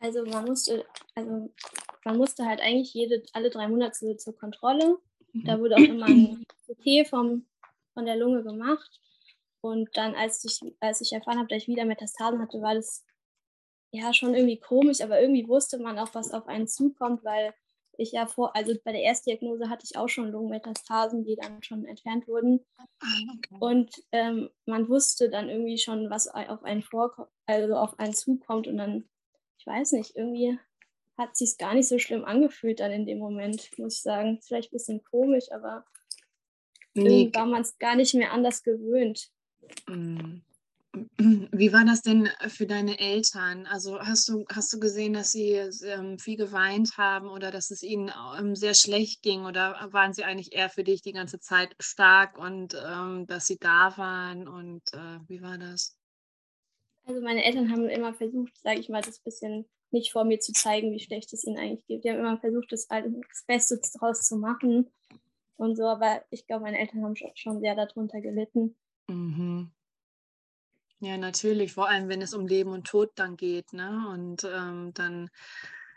Also 0.00 0.24
man 0.24 0.44
musste, 0.44 0.84
also 1.14 1.52
man 2.04 2.16
musste 2.16 2.44
halt 2.44 2.60
eigentlich 2.60 2.92
jede, 2.92 3.22
alle 3.32 3.50
drei 3.50 3.68
Monate 3.68 4.16
zur 4.16 4.36
Kontrolle. 4.36 4.98
Da 5.32 5.58
wurde 5.58 5.76
auch 5.76 5.80
immer 5.80 6.06
ein 6.06 6.44
CT 6.66 7.08
vom, 7.08 7.46
von 7.94 8.04
der 8.04 8.16
Lunge 8.16 8.42
gemacht. 8.42 9.00
Und 9.60 9.96
dann, 9.96 10.14
als 10.16 10.44
ich, 10.44 10.60
als 10.80 11.00
ich 11.00 11.12
erfahren 11.12 11.38
habe, 11.38 11.48
dass 11.48 11.62
ich 11.62 11.68
wieder 11.68 11.84
Metastasen 11.84 12.40
hatte, 12.40 12.60
war 12.60 12.74
das 12.74 13.04
ja 13.92 14.12
schon 14.12 14.34
irgendwie 14.34 14.58
komisch, 14.58 15.00
aber 15.00 15.20
irgendwie 15.20 15.46
wusste 15.46 15.78
man 15.78 15.98
auch, 15.98 16.12
was 16.14 16.32
auf 16.32 16.48
einen 16.48 16.66
zukommt, 16.66 17.22
weil 17.24 17.54
ich 17.96 18.12
ja 18.12 18.26
vor, 18.26 18.54
also 18.56 18.74
bei 18.84 18.92
der 18.92 19.02
Erstdiagnose 19.02 19.68
hatte 19.68 19.86
ich 19.88 19.96
auch 19.96 20.08
schon 20.08 20.30
Lungenmetastasen, 20.30 21.24
die 21.24 21.36
dann 21.36 21.62
schon 21.62 21.84
entfernt 21.84 22.26
wurden. 22.26 22.64
Ah, 22.78 23.06
okay. 23.36 23.56
Und 23.60 24.02
ähm, 24.12 24.50
man 24.66 24.88
wusste 24.88 25.30
dann 25.30 25.48
irgendwie 25.48 25.78
schon, 25.78 26.10
was 26.10 26.28
auf 26.28 26.64
einen 26.64 26.82
vorkommt, 26.82 27.28
also 27.46 27.74
auf 27.76 27.98
einen 27.98 28.14
zukommt. 28.14 28.66
Und 28.66 28.76
dann, 28.78 29.08
ich 29.58 29.66
weiß 29.66 29.92
nicht, 29.92 30.16
irgendwie 30.16 30.58
hat 31.18 31.36
sich 31.36 31.58
gar 31.58 31.74
nicht 31.74 31.88
so 31.88 31.98
schlimm 31.98 32.24
angefühlt 32.24 32.80
dann 32.80 32.92
in 32.92 33.06
dem 33.06 33.18
Moment, 33.18 33.70
muss 33.78 33.96
ich 33.96 34.02
sagen. 34.02 34.38
Ist 34.38 34.48
vielleicht 34.48 34.72
ein 34.72 34.76
bisschen 34.76 35.04
komisch, 35.04 35.52
aber 35.52 35.84
Nee, 36.94 37.22
irgendwie 37.24 37.34
war 37.34 37.46
man 37.46 37.62
es 37.62 37.78
gar 37.78 37.96
nicht 37.96 38.14
mehr 38.14 38.32
anders 38.32 38.62
gewöhnt. 38.62 39.30
Mm. 39.88 40.40
Wie 40.94 41.72
war 41.72 41.86
das 41.86 42.02
denn 42.02 42.28
für 42.48 42.66
deine 42.66 42.98
Eltern? 42.98 43.66
Also 43.66 43.98
hast 44.00 44.28
du, 44.28 44.44
hast 44.52 44.72
du 44.72 44.78
gesehen, 44.78 45.14
dass 45.14 45.32
sie 45.32 45.52
ähm, 45.52 46.18
viel 46.18 46.36
geweint 46.36 46.98
haben 46.98 47.28
oder 47.28 47.50
dass 47.50 47.70
es 47.70 47.82
ihnen 47.82 48.12
ähm, 48.38 48.54
sehr 48.54 48.74
schlecht 48.74 49.22
ging 49.22 49.46
oder 49.46 49.88
waren 49.92 50.12
sie 50.12 50.24
eigentlich 50.24 50.52
eher 50.52 50.68
für 50.68 50.84
dich 50.84 51.00
die 51.00 51.12
ganze 51.12 51.40
Zeit 51.40 51.74
stark 51.80 52.38
und 52.38 52.74
ähm, 52.74 53.26
dass 53.26 53.46
sie 53.46 53.56
da 53.56 53.96
waren 53.96 54.46
und 54.48 54.82
äh, 54.92 55.18
wie 55.28 55.40
war 55.40 55.56
das? 55.56 55.96
Also 57.04 57.22
meine 57.22 57.42
Eltern 57.42 57.70
haben 57.72 57.88
immer 57.88 58.12
versucht, 58.12 58.56
sage 58.62 58.78
ich 58.78 58.88
mal, 58.90 59.02
das 59.02 59.18
bisschen 59.18 59.64
nicht 59.92 60.12
vor 60.12 60.24
mir 60.24 60.40
zu 60.40 60.52
zeigen, 60.52 60.92
wie 60.92 61.00
schlecht 61.00 61.32
es 61.32 61.44
ihnen 61.44 61.58
eigentlich 61.58 61.86
geht. 61.86 62.04
Die 62.04 62.10
haben 62.10 62.18
immer 62.18 62.38
versucht, 62.38 62.70
das, 62.70 62.86
das 62.86 63.44
Beste 63.46 63.80
daraus 63.94 64.22
zu 64.22 64.36
machen 64.36 64.90
und 65.56 65.76
so, 65.76 65.84
aber 65.84 66.22
ich 66.30 66.46
glaube, 66.46 66.64
meine 66.64 66.78
Eltern 66.78 67.02
haben 67.02 67.14
schon 67.34 67.60
sehr 67.60 67.74
darunter 67.74 68.20
gelitten. 68.20 68.76
Mhm. 69.08 69.72
Ja, 71.04 71.16
natürlich, 71.18 71.72
vor 71.72 71.88
allem 71.88 72.08
wenn 72.08 72.22
es 72.22 72.32
um 72.32 72.46
Leben 72.46 72.70
und 72.70 72.86
Tod 72.86 73.10
dann 73.16 73.36
geht, 73.36 73.72
ne? 73.72 74.06
Und 74.12 74.44
ähm, 74.44 74.92
dann, 74.94 75.30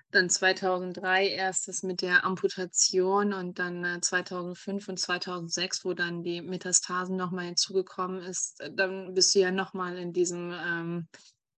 dann 0.09 0.31
2003 0.31 1.27
erstes 1.29 1.83
mit 1.83 2.01
der 2.01 2.23
Amputation 2.25 3.31
und 3.31 3.59
dann 3.59 3.83
äh, 3.85 4.01
2005 4.01 4.87
und 4.87 4.97
2006, 4.99 5.85
wo 5.85 5.93
dann 5.93 6.23
die 6.23 6.41
Metastasen 6.41 7.15
nochmal 7.17 7.45
hinzugekommen 7.45 8.23
ist, 8.23 8.59
äh, 8.61 8.71
dann 8.73 9.13
bist 9.13 9.35
du 9.35 9.39
ja 9.41 9.51
nochmal 9.51 9.95
in 9.97 10.11
diesem, 10.11 10.51
ähm, 10.51 11.07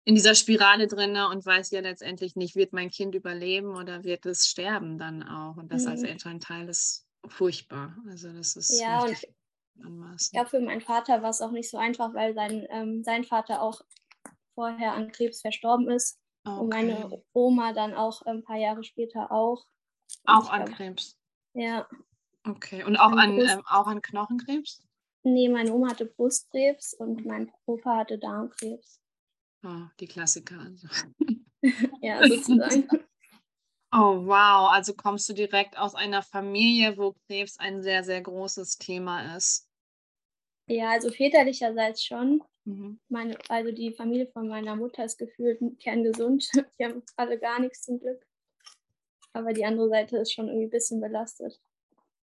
in 0.04 0.16
dieser 0.16 0.36
Spirale 0.36 0.88
drin 0.88 1.16
und 1.16 1.46
weißt 1.46 1.72
ja 1.72 1.80
letztendlich 1.80 2.36
nicht, 2.36 2.58
wird 2.58 2.74
mein 2.74 2.90
Kind 2.90 3.16
überleben 3.16 3.76
oder 3.78 4.04
wird 4.04 4.26
es 4.26 4.46
sterben 4.48 4.98
dann 4.98 5.24
auch. 5.24 5.56
Und 5.56 5.72
das 5.72 5.88
als 5.88 6.04
Mhm. 6.04 6.04
Elternteil 6.04 6.68
ist 6.68 7.06
furchtbar. 7.26 7.96
Also 8.10 8.34
das 8.34 8.58
ist 8.58 8.70
Ja, 8.70 9.04
und 9.06 9.28
anmaßen. 9.84 10.38
ja, 10.38 10.46
für 10.46 10.60
meinen 10.60 10.82
Vater 10.82 11.22
war 11.22 11.30
es 11.30 11.42
auch 11.42 11.52
nicht 11.52 11.70
so 11.70 11.78
einfach, 11.78 12.14
weil 12.14 12.34
sein, 12.34 12.66
ähm, 12.70 13.04
sein 13.04 13.24
Vater 13.24 13.62
auch 13.62 13.82
vorher 14.56 14.94
an 14.94 15.12
Krebs 15.12 15.42
verstorben 15.42 15.90
ist 15.90 16.20
und 16.44 16.70
meine 16.70 17.06
Okay. 17.06 17.24
Oma 17.34 17.74
dann 17.74 17.94
auch 17.94 18.22
ein 18.24 18.44
paar 18.44 18.58
Jahre 18.58 18.84
später 18.84 19.32
auch. 19.32 19.66
Auch 20.26 20.50
an 20.50 20.66
glaube, 20.66 20.72
Krebs. 20.72 21.18
ja, 21.54 21.88
Okay. 22.46 22.84
Und 22.84 22.98
auch 22.98 23.12
an 23.12 23.20
an, 23.20 23.40
ähm, 23.40 23.62
auch 23.68 23.88
an 23.88 24.02
Knochenkrebs? 24.02 24.82
Nee, 25.24 25.50
meine 25.50 25.74
Oma 25.74 25.90
hatte 25.90 26.06
Brustkrebs 26.06 26.94
und 26.94 27.26
mein 27.26 27.52
Opa 27.66 27.98
hatte 27.98 28.18
Darmkrebs. 28.18 29.02
Oh, 29.66 29.88
die 30.00 30.08
Klassiker. 30.08 30.60
Also. 30.60 30.88
Ja, 32.02 32.26
sozusagen. 32.28 32.88
Oh, 33.94 34.26
wow. 34.26 34.70
Also 34.70 34.94
kommst 34.94 35.30
du 35.30 35.34
direkt 35.34 35.78
aus 35.78 35.96
einer 35.96 36.22
Familie, 36.22 36.98
wo 36.98 37.16
Krebs 37.26 37.58
ein 37.58 37.82
sehr, 37.82 38.04
sehr 38.04 38.22
großes 38.22 38.78
Thema 38.78 39.36
ist. 39.38 39.67
Ja, 40.68 40.92
also 40.92 41.10
väterlicherseits 41.10 42.04
schon. 42.04 42.44
Mhm. 42.66 43.00
Meine, 43.08 43.38
also 43.48 43.72
die 43.72 43.94
Familie 43.94 44.28
von 44.28 44.48
meiner 44.48 44.76
Mutter 44.76 45.06
ist 45.06 45.18
gefühlt 45.18 45.60
kerngesund. 45.80 46.50
Die 46.80 46.86
haben 46.86 47.02
alle 47.16 47.40
gar 47.40 47.60
nichts 47.60 47.84
zum 47.84 48.00
Glück. 48.00 48.26
Aber 49.32 49.54
die 49.54 49.66
andere 49.66 49.88
Seite 49.90 50.18
ist 50.18 50.34
schon 50.34 50.48
irgendwie 50.48 50.66
ein 50.66 50.72
bisschen 50.72 51.00
belastet. 51.00 51.62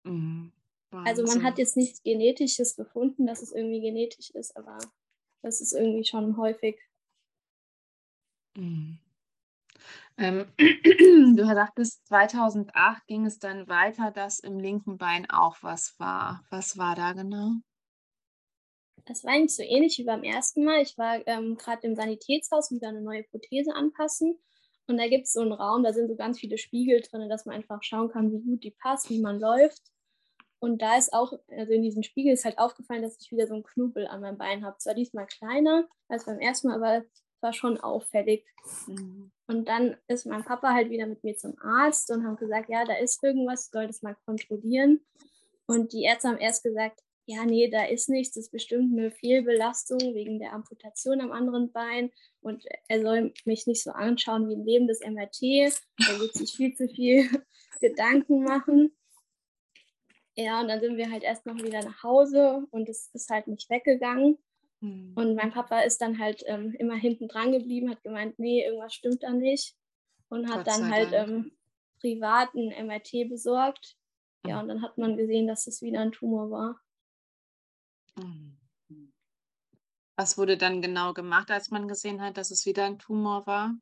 Mhm. 0.03 0.51
Also 0.91 1.23
man 1.23 1.43
hat 1.43 1.57
jetzt 1.57 1.77
nichts 1.77 2.03
Genetisches 2.03 2.75
gefunden, 2.75 3.25
dass 3.25 3.41
es 3.41 3.51
irgendwie 3.51 3.81
genetisch 3.81 4.29
ist, 4.31 4.57
aber 4.57 4.77
das 5.41 5.61
ist 5.61 5.73
irgendwie 5.73 6.03
schon 6.03 6.37
häufig. 6.37 6.79
Mhm. 8.57 8.99
Ähm, 10.17 10.45
du 11.35 11.45
sagtest, 11.45 12.05
2008 12.07 13.07
ging 13.07 13.25
es 13.25 13.39
dann 13.39 13.67
weiter, 13.67 14.11
dass 14.11 14.39
im 14.39 14.59
linken 14.59 14.97
Bein 14.97 15.29
auch 15.29 15.57
was 15.61 15.97
war. 15.99 16.43
Was 16.49 16.77
war 16.77 16.95
da 16.95 17.13
genau? 17.13 17.53
Das 19.05 19.23
war 19.23 19.33
eigentlich 19.33 19.55
so 19.55 19.63
ähnlich 19.63 19.97
wie 19.97 20.03
beim 20.03 20.23
ersten 20.23 20.63
Mal. 20.63 20.81
Ich 20.81 20.97
war 20.97 21.25
ähm, 21.27 21.57
gerade 21.57 21.87
im 21.87 21.95
Sanitätshaus 21.95 22.71
und 22.71 22.77
wieder 22.77 22.89
eine 22.89 23.01
neue 23.01 23.23
Prothese 23.23 23.73
anpassen. 23.73 24.39
Und 24.87 24.97
da 24.97 25.07
gibt 25.07 25.25
es 25.25 25.33
so 25.33 25.41
einen 25.41 25.53
Raum, 25.53 25.83
da 25.83 25.93
sind 25.93 26.09
so 26.09 26.15
ganz 26.15 26.39
viele 26.39 26.57
Spiegel 26.57 27.01
drin, 27.01 27.29
dass 27.29 27.45
man 27.45 27.55
einfach 27.55 27.81
schauen 27.81 28.09
kann, 28.09 28.31
wie 28.31 28.41
gut 28.41 28.63
die 28.63 28.71
passt, 28.71 29.09
wie 29.09 29.21
man 29.21 29.39
läuft. 29.39 29.81
Und 30.59 30.81
da 30.81 30.97
ist 30.97 31.13
auch, 31.13 31.33
also 31.49 31.73
in 31.73 31.81
diesem 31.81 32.03
Spiegel 32.03 32.33
ist 32.33 32.45
halt 32.45 32.59
aufgefallen, 32.59 33.01
dass 33.01 33.19
ich 33.19 33.31
wieder 33.31 33.47
so 33.47 33.55
einen 33.55 33.63
Knubbel 33.63 34.05
an 34.07 34.21
meinem 34.21 34.37
Bein 34.37 34.63
habe. 34.63 34.77
Zwar 34.77 34.93
diesmal 34.93 35.25
kleiner 35.25 35.87
als 36.07 36.25
beim 36.25 36.39
ersten 36.39 36.67
Mal, 36.67 36.75
aber 36.75 37.05
es 37.05 37.41
war 37.41 37.53
schon 37.53 37.79
auffällig. 37.79 38.45
Mhm. 38.85 39.31
Und 39.47 39.67
dann 39.67 39.97
ist 40.07 40.27
mein 40.27 40.43
Papa 40.43 40.73
halt 40.73 40.91
wieder 40.91 41.07
mit 41.07 41.23
mir 41.23 41.35
zum 41.35 41.57
Arzt 41.59 42.11
und 42.11 42.25
haben 42.25 42.35
gesagt, 42.35 42.69
ja, 42.69 42.85
da 42.85 42.93
ist 42.95 43.23
irgendwas, 43.23 43.69
soll 43.71 43.87
das 43.87 44.03
mal 44.03 44.15
kontrollieren. 44.25 45.03
Und 45.65 45.93
die 45.93 46.03
Ärzte 46.03 46.27
haben 46.27 46.37
erst 46.37 46.63
gesagt, 46.63 46.99
ja, 47.31 47.45
nee, 47.45 47.69
da 47.69 47.85
ist 47.85 48.09
nichts, 48.09 48.33
das 48.35 48.45
ist 48.45 48.51
bestimmt 48.51 48.97
eine 48.97 49.11
Fehlbelastung 49.11 49.99
wegen 50.13 50.39
der 50.39 50.53
Amputation 50.53 51.21
am 51.21 51.31
anderen 51.31 51.71
Bein. 51.71 52.11
Und 52.41 52.65
er 52.87 53.01
soll 53.01 53.33
mich 53.45 53.67
nicht 53.67 53.83
so 53.83 53.91
anschauen 53.91 54.49
wie 54.49 54.55
ein 54.55 54.65
lebendes 54.65 54.99
MRT. 54.99 55.41
Er 55.43 56.19
wird 56.19 56.33
sich 56.33 56.51
viel 56.51 56.75
zu 56.75 56.87
viel 56.89 57.29
Gedanken 57.81 58.43
machen. 58.43 58.95
Ja, 60.35 60.61
und 60.61 60.67
dann 60.67 60.79
sind 60.81 60.97
wir 60.97 61.11
halt 61.11 61.23
erst 61.23 61.45
noch 61.45 61.57
wieder 61.57 61.83
nach 61.83 62.03
Hause 62.03 62.65
und 62.71 62.89
es 62.89 63.09
ist 63.13 63.29
halt 63.29 63.47
nicht 63.47 63.69
weggegangen. 63.69 64.37
Mhm. 64.79 65.13
Und 65.15 65.35
mein 65.35 65.51
Papa 65.51 65.81
ist 65.81 66.01
dann 66.01 66.19
halt 66.19 66.43
ähm, 66.47 66.73
immer 66.79 66.95
hinten 66.95 67.27
dran 67.27 67.51
geblieben, 67.51 67.89
hat 67.89 68.03
gemeint, 68.03 68.39
nee, 68.39 68.63
irgendwas 68.65 68.93
stimmt 68.93 69.23
da 69.23 69.31
nicht. 69.31 69.75
Und 70.29 70.49
hat 70.49 70.65
dann 70.65 70.89
halt 70.89 71.09
ähm, 71.13 71.51
privat 71.99 72.53
ein 72.55 72.87
MRT 72.87 73.29
besorgt. 73.29 73.97
Ja, 74.47 74.55
Mhm. 74.55 74.61
und 74.61 74.67
dann 74.69 74.81
hat 74.81 74.97
man 74.97 75.17
gesehen, 75.17 75.47
dass 75.47 75.67
es 75.67 75.81
wieder 75.81 75.99
ein 75.99 76.11
Tumor 76.13 76.49
war. 76.49 76.81
Mhm. 78.17 78.57
Was 80.17 80.37
wurde 80.37 80.57
dann 80.57 80.81
genau 80.81 81.13
gemacht, 81.13 81.49
als 81.49 81.71
man 81.71 81.87
gesehen 81.87 82.21
hat, 82.21 82.37
dass 82.37 82.51
es 82.51 82.65
wieder 82.65 82.85
ein 82.85 82.99
Tumor 82.99 83.47
war? 83.47 83.75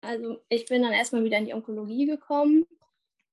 Also 0.00 0.42
ich 0.48 0.66
bin 0.66 0.82
dann 0.82 0.92
erstmal 0.92 1.24
wieder 1.24 1.38
in 1.38 1.46
die 1.46 1.54
Onkologie 1.54 2.06
gekommen. 2.06 2.66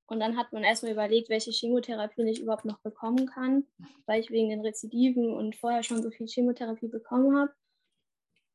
Und 0.08 0.20
dann 0.20 0.38
hat 0.38 0.54
man 0.54 0.64
erstmal 0.64 0.92
überlegt, 0.92 1.30
welche 1.30 1.52
Chemotherapien 1.52 2.28
ich 2.28 2.42
überhaupt 2.42 2.66
noch 2.66 2.80
bekommen 2.80 3.26
kann, 3.26 3.66
weil 4.06 4.20
ich 4.20 4.30
wegen 4.30 4.50
den 4.50 4.62
Rezidiven 4.62 5.34
und 5.34 5.56
vorher 5.56 5.82
schon 5.82 6.04
so 6.04 6.12
viel 6.12 6.28
Chemotherapie 6.28 6.88
bekommen 6.88 7.36
habe. 7.36 7.54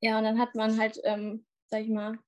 Ja, 0.01 0.19
und 0.19 0.25
dann 0.25 0.39
hat 0.39 0.55
man 0.55 0.79
halt, 0.79 1.01
ähm, 1.05 1.45
sag 1.67 1.83
ich 1.83 1.89
mal, 1.89 2.19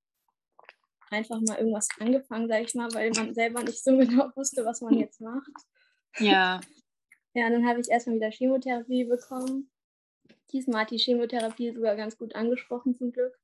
einfach 1.10 1.40
mal 1.40 1.58
irgendwas 1.58 1.88
angefangen, 2.00 2.48
sag 2.48 2.62
ich 2.62 2.74
mal, 2.74 2.92
weil 2.94 3.10
man 3.10 3.32
selber 3.34 3.62
nicht 3.62 3.82
so 3.82 3.96
genau 3.98 4.30
wusste, 4.34 4.64
was 4.64 4.80
man 4.80 4.98
jetzt 4.98 5.20
macht. 5.20 5.52
Ja. 6.18 6.60
Ja, 7.34 7.48
dann 7.48 7.66
habe 7.66 7.80
ich 7.80 7.88
erstmal 7.88 8.16
wieder 8.16 8.30
Chemotherapie 8.30 9.04
bekommen. 9.04 9.70
Diesmal 10.52 10.82
hat 10.82 10.90
die 10.90 10.98
Chemotherapie 10.98 11.72
sogar 11.72 11.96
ganz 11.96 12.18
gut 12.18 12.34
angesprochen, 12.34 12.94
zum 12.94 13.12
Glück. 13.12 13.38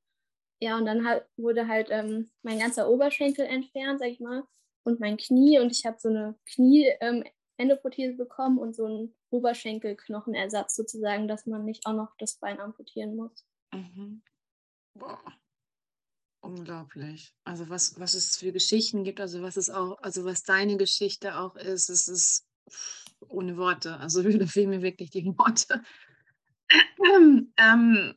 Ja, 0.60 0.76
und 0.76 0.84
dann 0.84 1.06
halt, 1.06 1.24
wurde 1.36 1.68
halt 1.68 1.88
ähm, 1.90 2.30
mein 2.42 2.58
ganzer 2.58 2.90
Oberschenkel 2.90 3.46
entfernt, 3.46 4.00
sag 4.00 4.08
ich 4.08 4.20
mal, 4.20 4.44
und 4.82 5.00
mein 5.00 5.16
Knie. 5.16 5.58
Und 5.58 5.70
ich 5.70 5.86
habe 5.86 5.98
so 5.98 6.08
eine 6.08 6.38
Knie-Endoprothese 6.46 8.14
bekommen 8.14 8.58
und 8.58 8.74
so 8.74 8.84
einen 8.84 9.14
Oberschenkelknochenersatz 9.30 10.74
sozusagen, 10.74 11.28
dass 11.28 11.46
man 11.46 11.64
nicht 11.64 11.86
auch 11.86 11.94
noch 11.94 12.14
das 12.18 12.36
Bein 12.36 12.60
amputieren 12.60 13.16
muss. 13.16 13.46
Mhm. 13.72 14.22
Boah. 14.94 15.20
Unglaublich. 16.40 17.34
Also 17.44 17.68
was, 17.68 17.98
was 17.98 18.14
es 18.14 18.36
für 18.36 18.52
Geschichten 18.52 19.04
gibt, 19.04 19.20
also 19.20 19.42
was 19.42 19.56
es 19.56 19.70
auch, 19.70 19.98
also 20.02 20.24
was 20.24 20.44
deine 20.44 20.76
Geschichte 20.76 21.36
auch 21.38 21.56
ist, 21.56 21.88
es 21.88 22.06
ist 22.08 22.46
ohne 23.28 23.56
Worte. 23.56 23.98
Also 23.98 24.22
da 24.38 24.46
fehlen 24.46 24.70
mir 24.70 24.82
wirklich 24.82 25.10
die 25.10 25.26
Worte. 25.26 25.82
ähm, 27.56 28.14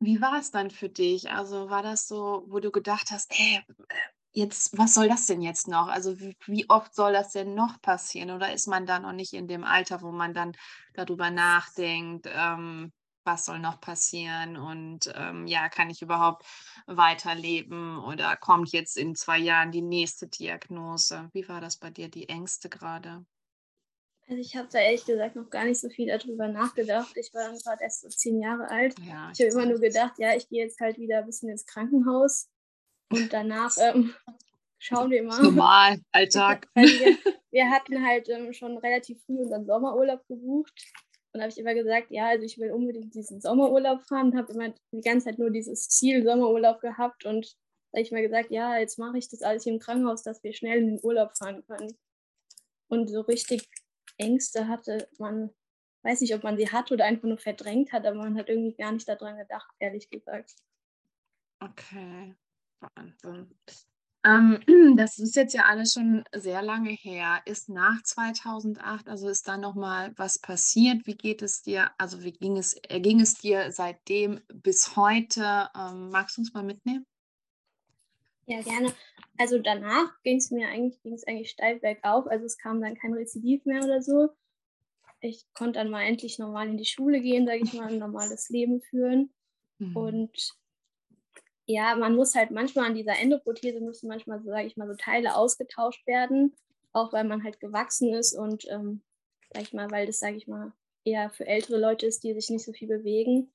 wie 0.00 0.20
war 0.20 0.38
es 0.38 0.50
dann 0.50 0.70
für 0.70 0.88
dich? 0.88 1.30
Also 1.30 1.70
war 1.70 1.82
das 1.82 2.06
so, 2.06 2.44
wo 2.48 2.60
du 2.60 2.70
gedacht 2.70 3.10
hast, 3.10 3.32
ey, 3.32 3.60
jetzt, 4.32 4.76
was 4.78 4.94
soll 4.94 5.08
das 5.08 5.26
denn 5.26 5.42
jetzt 5.42 5.68
noch? 5.68 5.88
Also 5.88 6.18
wie, 6.20 6.36
wie 6.46 6.68
oft 6.68 6.94
soll 6.94 7.12
das 7.12 7.32
denn 7.32 7.54
noch 7.54 7.80
passieren? 7.82 8.30
Oder 8.30 8.52
ist 8.52 8.68
man 8.68 8.86
da 8.86 8.98
noch 9.00 9.12
nicht 9.12 9.32
in 9.32 9.48
dem 9.48 9.64
Alter, 9.64 10.02
wo 10.02 10.12
man 10.12 10.34
dann 10.34 10.52
darüber 10.94 11.30
nachdenkt, 11.30 12.28
ähm, 12.32 12.92
was 13.24 13.44
soll 13.44 13.58
noch 13.58 13.80
passieren 13.80 14.56
und 14.56 15.12
ähm, 15.14 15.46
ja, 15.46 15.68
kann 15.68 15.90
ich 15.90 16.00
überhaupt 16.00 16.46
weiterleben 16.86 17.98
oder 17.98 18.36
kommt 18.36 18.72
jetzt 18.72 18.96
in 18.96 19.14
zwei 19.14 19.36
Jahren 19.38 19.70
die 19.70 19.82
nächste 19.82 20.28
Diagnose? 20.28 21.28
Wie 21.34 21.46
war 21.46 21.60
das 21.60 21.76
bei 21.76 21.90
dir, 21.90 22.08
die 22.08 22.28
Ängste 22.30 22.70
gerade? 22.70 23.26
Also 24.28 24.42
ich 24.42 24.54
habe 24.56 24.68
da 24.70 24.78
ehrlich 24.78 25.06
gesagt 25.06 25.36
noch 25.36 25.48
gar 25.48 25.64
nicht 25.64 25.80
so 25.80 25.88
viel 25.88 26.06
darüber 26.06 26.48
nachgedacht. 26.48 27.16
Ich 27.16 27.32
war 27.32 27.48
dann 27.48 27.58
gerade 27.58 27.82
erst 27.82 28.02
so 28.02 28.08
zehn 28.08 28.42
Jahre 28.42 28.68
alt. 28.68 28.94
Ja, 29.00 29.32
Ich 29.32 29.40
habe 29.40 29.52
immer 29.52 29.66
nur 29.66 29.80
gedacht, 29.80 30.18
ja, 30.18 30.36
ich 30.36 30.48
gehe 30.48 30.64
jetzt 30.64 30.78
halt 30.80 30.98
wieder 30.98 31.18
ein 31.18 31.26
bisschen 31.26 31.48
ins 31.48 31.64
Krankenhaus 31.64 32.50
und 33.10 33.32
danach 33.32 33.74
ähm, 33.78 34.14
schauen 34.78 35.10
wir 35.10 35.22
mal. 35.22 35.42
normal, 35.42 35.98
Alltag. 36.12 36.68
Wir, 36.74 36.84
wir 37.50 37.70
hatten 37.70 38.06
halt 38.06 38.28
ähm, 38.28 38.52
schon 38.52 38.76
relativ 38.76 39.22
früh 39.24 39.38
unseren 39.38 39.66
Sommerurlaub 39.66 40.26
gebucht. 40.28 40.72
Und 41.32 41.40
habe 41.42 41.50
ich 41.50 41.58
immer 41.58 41.74
gesagt, 41.74 42.10
ja, 42.10 42.28
also 42.28 42.44
ich 42.44 42.58
will 42.58 42.72
unbedingt 42.72 43.14
diesen 43.14 43.40
Sommerurlaub 43.40 44.02
fahren. 44.02 44.36
Habe 44.36 44.52
immer 44.52 44.74
die 44.92 45.00
ganze 45.00 45.26
Zeit 45.26 45.38
nur 45.38 45.50
dieses 45.50 45.88
Ziel 45.88 46.24
Sommerurlaub 46.24 46.80
gehabt. 46.80 47.24
Und 47.24 47.54
da 47.92 47.98
habe 47.98 48.02
ich 48.02 48.12
mal 48.12 48.22
gesagt, 48.22 48.50
ja, 48.50 48.78
jetzt 48.78 48.98
mache 48.98 49.18
ich 49.18 49.28
das 49.28 49.42
alles 49.42 49.64
hier 49.64 49.74
im 49.74 49.78
Krankenhaus, 49.78 50.22
dass 50.22 50.42
wir 50.42 50.52
schnell 50.52 50.78
in 50.78 50.86
den 50.86 51.00
Urlaub 51.02 51.36
fahren 51.36 51.64
können. 51.66 51.96
Und 52.88 53.08
so 53.08 53.20
richtig 53.20 53.68
Ängste 54.18 54.68
hatte 54.68 55.08
man, 55.18 55.50
weiß 56.02 56.20
nicht, 56.20 56.34
ob 56.34 56.42
man 56.42 56.56
sie 56.56 56.70
hatte 56.70 56.94
oder 56.94 57.04
einfach 57.04 57.28
nur 57.28 57.38
verdrängt 57.38 57.92
hat, 57.92 58.06
aber 58.06 58.16
man 58.18 58.36
hat 58.36 58.48
irgendwie 58.48 58.76
gar 58.76 58.92
nicht 58.92 59.08
daran 59.08 59.38
gedacht, 59.38 59.70
ehrlich 59.78 60.10
gesagt. 60.10 60.54
Okay, 61.60 62.34
Wahnsinn. 62.80 63.54
Ähm, 64.24 64.60
das 64.96 65.18
ist 65.18 65.36
jetzt 65.36 65.54
ja 65.54 65.64
alles 65.64 65.92
schon 65.92 66.24
sehr 66.34 66.62
lange 66.62 66.90
her. 66.90 67.40
Ist 67.46 67.68
nach 67.68 68.02
2008, 68.02 69.08
also 69.08 69.28
ist 69.28 69.46
da 69.48 69.56
nochmal 69.56 70.12
was 70.16 70.38
passiert? 70.38 71.06
Wie 71.06 71.16
geht 71.16 71.42
es 71.42 71.62
dir, 71.62 71.90
also 71.98 72.22
wie 72.22 72.32
ging 72.32 72.56
es, 72.56 72.76
äh, 72.88 73.00
ging 73.00 73.20
es 73.20 73.34
dir 73.34 73.72
seitdem 73.72 74.40
bis 74.52 74.96
heute? 74.96 75.70
Ähm, 75.76 76.10
magst 76.10 76.36
du 76.36 76.42
uns 76.42 76.52
mal 76.52 76.64
mitnehmen? 76.64 77.06
Ja, 78.46 78.62
gerne. 78.62 78.92
Also 79.38 79.58
danach 79.58 80.10
ging 80.22 80.38
es 80.38 80.50
mir 80.50 80.68
eigentlich, 80.68 81.00
ging 81.02 81.14
es 81.14 81.26
eigentlich 81.26 81.50
steil 81.50 81.78
bergauf. 81.78 82.26
Also 82.26 82.44
es 82.44 82.58
kam 82.58 82.80
dann 82.80 82.96
kein 82.96 83.14
Rezidiv 83.14 83.64
mehr 83.64 83.84
oder 83.84 84.02
so. 84.02 84.30
Ich 85.20 85.46
konnte 85.54 85.78
dann 85.78 85.90
mal 85.90 86.02
endlich 86.02 86.38
normal 86.38 86.68
in 86.68 86.76
die 86.76 86.84
Schule 86.84 87.20
gehen, 87.20 87.46
sage 87.46 87.60
ich 87.62 87.72
mal, 87.72 87.88
ein 87.88 87.98
normales 87.98 88.50
Leben 88.50 88.80
führen. 88.82 89.32
Mhm. 89.78 89.96
Und 89.96 90.58
ja, 91.66 91.94
man 91.96 92.16
muss 92.16 92.34
halt 92.34 92.50
manchmal 92.50 92.86
an 92.86 92.94
dieser 92.94 93.18
Endoprothese 93.18 93.80
müssen 93.80 94.08
manchmal, 94.08 94.40
so 94.40 94.46
sage 94.46 94.66
ich 94.66 94.76
mal, 94.76 94.88
so 94.88 94.94
Teile 94.94 95.36
ausgetauscht 95.36 96.06
werden, 96.06 96.56
auch 96.92 97.12
weil 97.12 97.24
man 97.24 97.44
halt 97.44 97.60
gewachsen 97.60 98.14
ist 98.14 98.34
und 98.34 98.64
ähm, 98.70 99.02
sag 99.52 99.62
ich 99.62 99.72
mal, 99.72 99.90
weil 99.90 100.06
das, 100.06 100.18
sage 100.18 100.36
ich 100.36 100.46
mal, 100.46 100.72
eher 101.04 101.30
für 101.30 101.46
ältere 101.46 101.78
Leute 101.78 102.06
ist, 102.06 102.24
die 102.24 102.32
sich 102.34 102.50
nicht 102.50 102.64
so 102.64 102.72
viel 102.72 102.88
bewegen. 102.88 103.52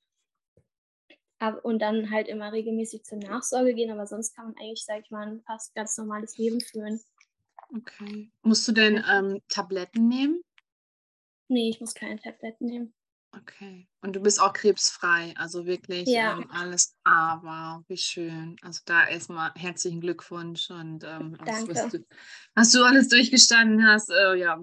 Aber, 1.44 1.62
und 1.64 1.80
dann 1.80 2.10
halt 2.10 2.26
immer 2.28 2.52
regelmäßig 2.52 3.04
zur 3.04 3.18
Nachsorge 3.18 3.74
gehen, 3.74 3.90
aber 3.90 4.06
sonst 4.06 4.34
kann 4.34 4.46
man 4.46 4.56
eigentlich, 4.56 4.84
sage 4.84 5.02
ich 5.04 5.10
mal, 5.10 5.26
ein 5.26 5.42
fast 5.42 5.74
ganz 5.74 5.98
normales 5.98 6.38
Leben 6.38 6.60
führen. 6.60 7.00
Okay. 7.76 8.30
Musst 8.42 8.66
du 8.66 8.72
denn 8.72 9.04
ähm, 9.10 9.42
Tabletten 9.48 10.08
nehmen? 10.08 10.40
Nee, 11.48 11.68
ich 11.68 11.80
muss 11.80 11.94
keine 11.94 12.18
Tabletten 12.18 12.66
nehmen. 12.66 12.94
Okay. 13.36 13.86
Und 14.00 14.16
du 14.16 14.20
bist 14.20 14.40
auch 14.40 14.52
krebsfrei, 14.54 15.34
also 15.36 15.66
wirklich 15.66 16.08
Ja. 16.08 16.38
ähm, 16.38 16.50
alles. 16.50 16.96
Ah, 17.04 17.40
wow, 17.42 17.84
wie 17.88 17.96
schön. 17.98 18.56
Also 18.62 18.80
da 18.86 19.06
erstmal 19.06 19.52
herzlichen 19.54 20.00
Glückwunsch 20.00 20.70
und 20.70 21.04
ähm, 21.04 21.36
alles, 21.40 21.68
was 21.68 21.80
Danke. 21.80 21.98
du, 21.98 22.06
was 22.54 22.72
du 22.72 22.84
alles 22.84 23.08
durchgestanden 23.08 23.86
hast. 23.86 24.08
Äh, 24.10 24.36
ja. 24.36 24.62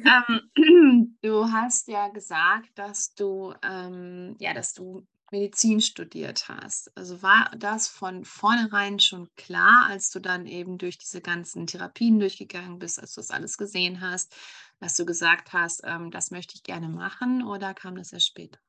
ähm, 0.06 1.18
du 1.22 1.52
hast 1.52 1.88
ja 1.88 2.10
gesagt, 2.10 2.70
dass 2.76 3.14
du 3.14 3.54
ähm, 3.64 4.36
ja, 4.40 4.54
dass 4.54 4.74
du 4.74 5.06
Medizin 5.32 5.82
studiert 5.82 6.48
hast. 6.48 6.96
Also 6.96 7.22
war 7.22 7.52
das 7.58 7.88
von 7.88 8.24
vornherein 8.24 9.00
schon 9.00 9.30
klar, 9.36 9.88
als 9.90 10.10
du 10.10 10.20
dann 10.20 10.46
eben 10.46 10.78
durch 10.78 10.98
diese 10.98 11.22
ganzen 11.22 11.68
Therapien 11.68 12.20
durchgegangen 12.20 12.80
bist, 12.80 13.00
als 13.00 13.14
du 13.14 13.20
das 13.20 13.32
alles 13.32 13.58
gesehen 13.58 14.00
hast, 14.00 14.36
dass 14.80 14.96
du 14.96 15.06
gesagt 15.06 15.54
hast, 15.54 15.82
ähm, 15.84 16.12
das 16.12 16.32
möchte 16.32 16.56
ich 16.56 16.64
gerne 16.64 16.88
machen 16.88 17.46
oder 17.46 17.74
kam 17.74 17.96
das 17.96 18.14
erst 18.14 18.28
später? 18.28 18.60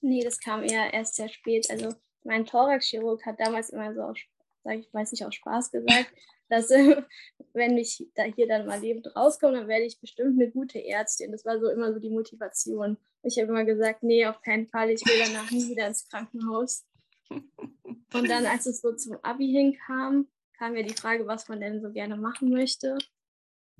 Nee, 0.00 0.22
das 0.22 0.38
kam 0.38 0.62
eher 0.62 0.92
erst 0.92 1.16
sehr 1.16 1.28
spät. 1.28 1.70
Also 1.70 1.94
mein 2.24 2.44
Thoraxchirurg 2.44 3.24
hat 3.24 3.40
damals 3.40 3.70
immer 3.70 3.94
so, 3.94 4.02
aus, 4.02 4.18
sag 4.64 4.78
ich 4.78 4.92
weiß 4.92 5.12
nicht, 5.12 5.24
aus 5.24 5.34
Spaß 5.34 5.70
gesagt, 5.70 6.12
dass 6.48 6.70
äh, 6.70 7.02
wenn 7.52 7.76
ich 7.76 8.06
da 8.14 8.24
hier 8.24 8.48
dann 8.48 8.66
mal 8.66 8.80
lebend 8.80 9.14
rauskomme, 9.14 9.58
dann 9.58 9.68
werde 9.68 9.84
ich 9.84 10.00
bestimmt 10.00 10.40
eine 10.40 10.50
gute 10.50 10.84
Ärztin. 10.84 11.32
Das 11.32 11.44
war 11.44 11.58
so 11.58 11.68
immer 11.68 11.92
so 11.92 12.00
die 12.00 12.10
Motivation. 12.10 12.96
Ich 13.22 13.38
habe 13.38 13.48
immer 13.48 13.64
gesagt, 13.64 14.02
nee, 14.02 14.26
auf 14.26 14.40
keinen 14.42 14.66
Fall, 14.66 14.90
ich 14.90 15.04
will 15.04 15.18
danach 15.26 15.50
nie 15.50 15.68
wieder 15.68 15.88
ins 15.88 16.08
Krankenhaus. 16.08 16.86
Und 17.30 18.28
dann, 18.30 18.46
als 18.46 18.66
es 18.66 18.80
so 18.80 18.92
zum 18.92 19.18
Abi 19.22 19.48
hinkam, 19.48 20.28
kam 20.56 20.76
ja 20.76 20.82
die 20.82 20.94
Frage, 20.94 21.26
was 21.26 21.48
man 21.48 21.60
denn 21.60 21.82
so 21.82 21.92
gerne 21.92 22.16
machen 22.16 22.50
möchte. 22.50 22.96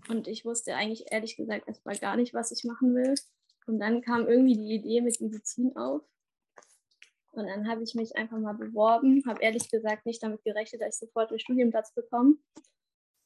Und 0.09 0.29
ich 0.29 0.45
wusste 0.45 0.75
eigentlich 0.75 1.07
ehrlich 1.11 1.37
gesagt 1.37 1.67
erstmal 1.67 1.97
gar 1.97 2.17
nicht, 2.17 2.35
was 2.35 2.53
ich 2.53 2.65
machen 2.65 2.95
will. 2.95 3.15
Und 3.67 3.81
dann 3.81 4.01
kam 4.01 4.27
irgendwie 4.27 4.57
die 4.57 4.75
Idee 4.75 5.01
mit 5.01 5.21
Medizin 5.21 5.77
auf. 5.77 6.03
Und 7.33 7.47
dann 7.47 7.69
habe 7.69 7.83
ich 7.83 7.95
mich 7.95 8.17
einfach 8.17 8.39
mal 8.39 8.55
beworben, 8.55 9.23
habe 9.27 9.43
ehrlich 9.43 9.71
gesagt 9.71 10.07
nicht 10.07 10.23
damit 10.23 10.43
gerechnet, 10.45 10.81
dass 10.83 10.95
ich 10.97 11.09
sofort 11.09 11.31
einen 11.31 11.39
Studienplatz 11.39 11.93
bekomme. 11.95 12.37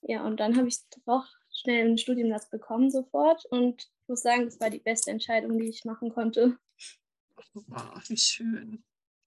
Ja, 0.03 0.25
und 0.27 0.41
dann 0.41 0.57
habe 0.57 0.69
ich 0.69 0.79
doch 1.07 1.27
schnell 1.53 1.87
einen 1.87 1.99
Studienplatz 1.99 2.51
bekommen 2.51 2.91
sofort. 2.91 3.45
Und 3.47 3.83
ich 3.83 4.09
muss 4.09 4.23
sagen, 4.23 4.45
das 4.45 4.59
war 4.61 4.71
die 4.71 4.81
beste 4.81 5.11
Entscheidung, 5.11 5.59
die 5.59 5.69
ich 5.69 5.85
machen 5.85 6.11
konnte. 6.13 6.59
Wow, 7.55 8.01
wie 8.09 8.17
schön. 8.17 8.83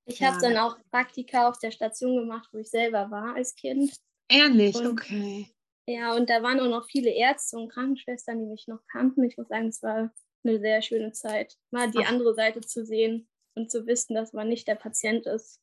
Ich 0.05 0.19
Ja. 0.19 0.31
habe 0.33 0.41
dann 0.41 0.57
auch 0.57 0.77
Praktika 0.91 1.47
auf 1.49 1.57
der 1.59 1.71
Station 1.71 2.17
gemacht, 2.17 2.49
wo 2.51 2.57
ich 2.59 2.69
selber 2.69 3.09
war 3.09 3.35
als 3.35 3.55
Kind. 3.55 3.95
Ehrlich, 4.29 4.75
Und- 4.75 4.87
okay. 4.87 5.47
Ja, 5.87 6.15
und 6.15 6.29
da 6.31 6.41
waren 6.41 6.59
auch 6.59 6.67
noch 6.69 6.87
viele 6.87 7.11
Ärzte 7.11 7.57
und 7.57 7.69
Krankenschwestern, 7.69 8.39
die 8.39 8.45
mich 8.47 8.67
noch 8.67 8.85
kannten. 8.87 9.23
Ich 9.23 9.37
muss 9.37 9.47
sagen, 9.47 9.67
es 9.67 9.83
war 9.83 10.11
eine 10.43 10.59
sehr 10.59 10.81
schöne 10.81 11.11
Zeit, 11.11 11.57
mal 11.71 11.89
die 11.91 11.99
Ach. 12.03 12.09
andere 12.09 12.33
Seite 12.33 12.61
zu 12.61 12.85
sehen 12.85 13.27
und 13.55 13.71
zu 13.71 13.87
wissen, 13.87 14.15
dass 14.15 14.33
man 14.33 14.47
nicht 14.49 14.67
der 14.67 14.75
Patient 14.75 15.25
ist. 15.25 15.59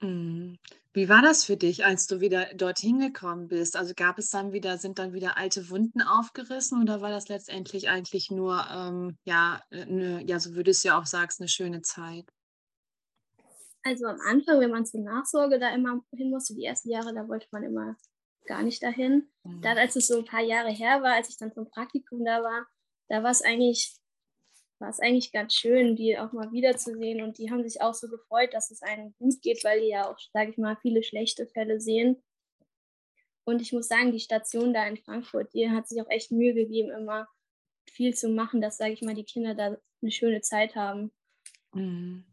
Mhm. 0.00 0.58
Wie 0.92 1.08
war 1.08 1.22
das 1.22 1.44
für 1.44 1.56
dich, 1.56 1.84
als 1.84 2.06
du 2.06 2.20
wieder 2.20 2.46
dorthin 2.54 2.98
gekommen 2.98 3.46
bist? 3.48 3.76
Also 3.76 3.94
gab 3.94 4.18
es 4.18 4.30
dann 4.30 4.52
wieder, 4.52 4.76
sind 4.76 4.98
dann 4.98 5.12
wieder 5.12 5.36
alte 5.36 5.70
Wunden 5.70 6.02
aufgerissen 6.02 6.82
oder 6.82 7.00
war 7.00 7.10
das 7.10 7.28
letztendlich 7.28 7.88
eigentlich 7.88 8.30
nur, 8.30 8.66
ähm, 8.72 9.16
ja, 9.24 9.62
ne, 9.70 10.24
ja, 10.26 10.40
so 10.40 10.56
wie 10.56 10.64
du 10.64 10.70
es 10.70 10.82
ja 10.82 10.98
auch 10.98 11.06
sagst, 11.06 11.40
eine 11.40 11.48
schöne 11.48 11.82
Zeit? 11.82 12.24
Also 13.82 14.06
am 14.06 14.18
Anfang, 14.26 14.60
wenn 14.60 14.70
man 14.70 14.84
zur 14.84 15.00
Nachsorge 15.00 15.58
da 15.58 15.72
immer 15.74 16.02
hin 16.12 16.30
musste, 16.30 16.54
die 16.54 16.64
ersten 16.64 16.90
Jahre, 16.90 17.14
da 17.14 17.28
wollte 17.28 17.46
man 17.50 17.62
immer 17.62 17.96
gar 18.46 18.62
nicht 18.62 18.82
dahin. 18.82 19.30
Mhm. 19.44 19.62
Dann, 19.62 19.78
als 19.78 19.96
es 19.96 20.08
so 20.08 20.18
ein 20.18 20.24
paar 20.24 20.42
Jahre 20.42 20.70
her 20.70 21.02
war, 21.02 21.14
als 21.14 21.28
ich 21.28 21.38
dann 21.38 21.52
zum 21.52 21.70
Praktikum 21.70 22.24
da 22.24 22.42
war, 22.42 22.66
da 23.08 23.22
war 23.22 23.30
es 23.30 23.42
eigentlich, 23.42 23.96
war 24.80 24.88
es 24.88 25.00
eigentlich 25.00 25.32
ganz 25.32 25.54
schön, 25.54 25.96
die 25.96 26.18
auch 26.18 26.32
mal 26.32 26.50
wiederzusehen. 26.52 27.22
Und 27.22 27.38
die 27.38 27.50
haben 27.50 27.62
sich 27.62 27.80
auch 27.82 27.94
so 27.94 28.08
gefreut, 28.08 28.54
dass 28.54 28.70
es 28.70 28.82
einem 28.82 29.14
gut 29.18 29.40
geht, 29.42 29.62
weil 29.64 29.80
die 29.80 29.88
ja 29.88 30.10
auch, 30.10 30.18
sage 30.32 30.50
ich 30.50 30.58
mal, 30.58 30.76
viele 30.80 31.02
schlechte 31.02 31.46
Fälle 31.46 31.80
sehen. 31.80 32.22
Und 33.44 33.62
ich 33.62 33.72
muss 33.72 33.88
sagen, 33.88 34.12
die 34.12 34.20
Station 34.20 34.72
da 34.72 34.86
in 34.86 34.96
Frankfurt, 34.96 35.52
die 35.54 35.68
hat 35.70 35.88
sich 35.88 36.00
auch 36.00 36.08
echt 36.08 36.30
Mühe 36.30 36.54
gegeben, 36.54 36.90
immer 36.90 37.28
viel 37.90 38.14
zu 38.14 38.28
machen, 38.28 38.60
dass, 38.60 38.76
sage 38.76 38.92
ich 38.92 39.02
mal, 39.02 39.14
die 39.14 39.24
Kinder 39.24 39.54
da 39.54 39.76
eine 40.02 40.10
schöne 40.10 40.40
Zeit 40.40 40.76
haben. 40.76 41.12
Mhm. 41.74 42.24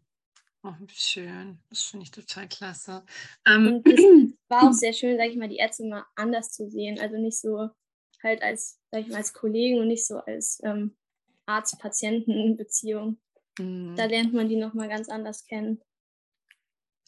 Oh, 0.63 0.73
schön. 0.93 1.59
Das 1.69 1.83
finde 1.83 2.03
ich 2.03 2.11
total 2.11 2.47
klasse. 2.47 3.05
Ähm, 3.47 3.67
Und 3.67 3.87
das 3.87 3.99
war 4.49 4.69
auch 4.69 4.73
sehr 4.73 4.93
schön, 4.93 5.17
sage 5.17 5.29
ich 5.29 5.37
mal, 5.37 5.47
die 5.47 5.57
Ärzte 5.57 5.85
mal 5.85 6.05
anders 6.15 6.51
zu 6.51 6.69
sehen. 6.69 6.99
Also 6.99 7.17
nicht 7.17 7.39
so 7.39 7.69
halt 8.23 8.41
als, 8.41 8.79
sag 8.91 9.01
ich 9.01 9.07
mal, 9.07 9.17
als 9.17 9.33
Kollegen 9.33 9.79
und 9.79 9.87
nicht 9.87 10.05
so 10.05 10.17
als 10.17 10.59
ähm, 10.63 10.97
Arzt-Patienten-Beziehung. 11.47 13.19
mhm. 13.59 13.95
Da 13.95 14.05
lernt 14.05 14.33
man 14.33 14.47
die 14.49 14.55
nochmal 14.57 14.87
ganz 14.89 15.09
anders 15.09 15.43
kennen. 15.45 15.81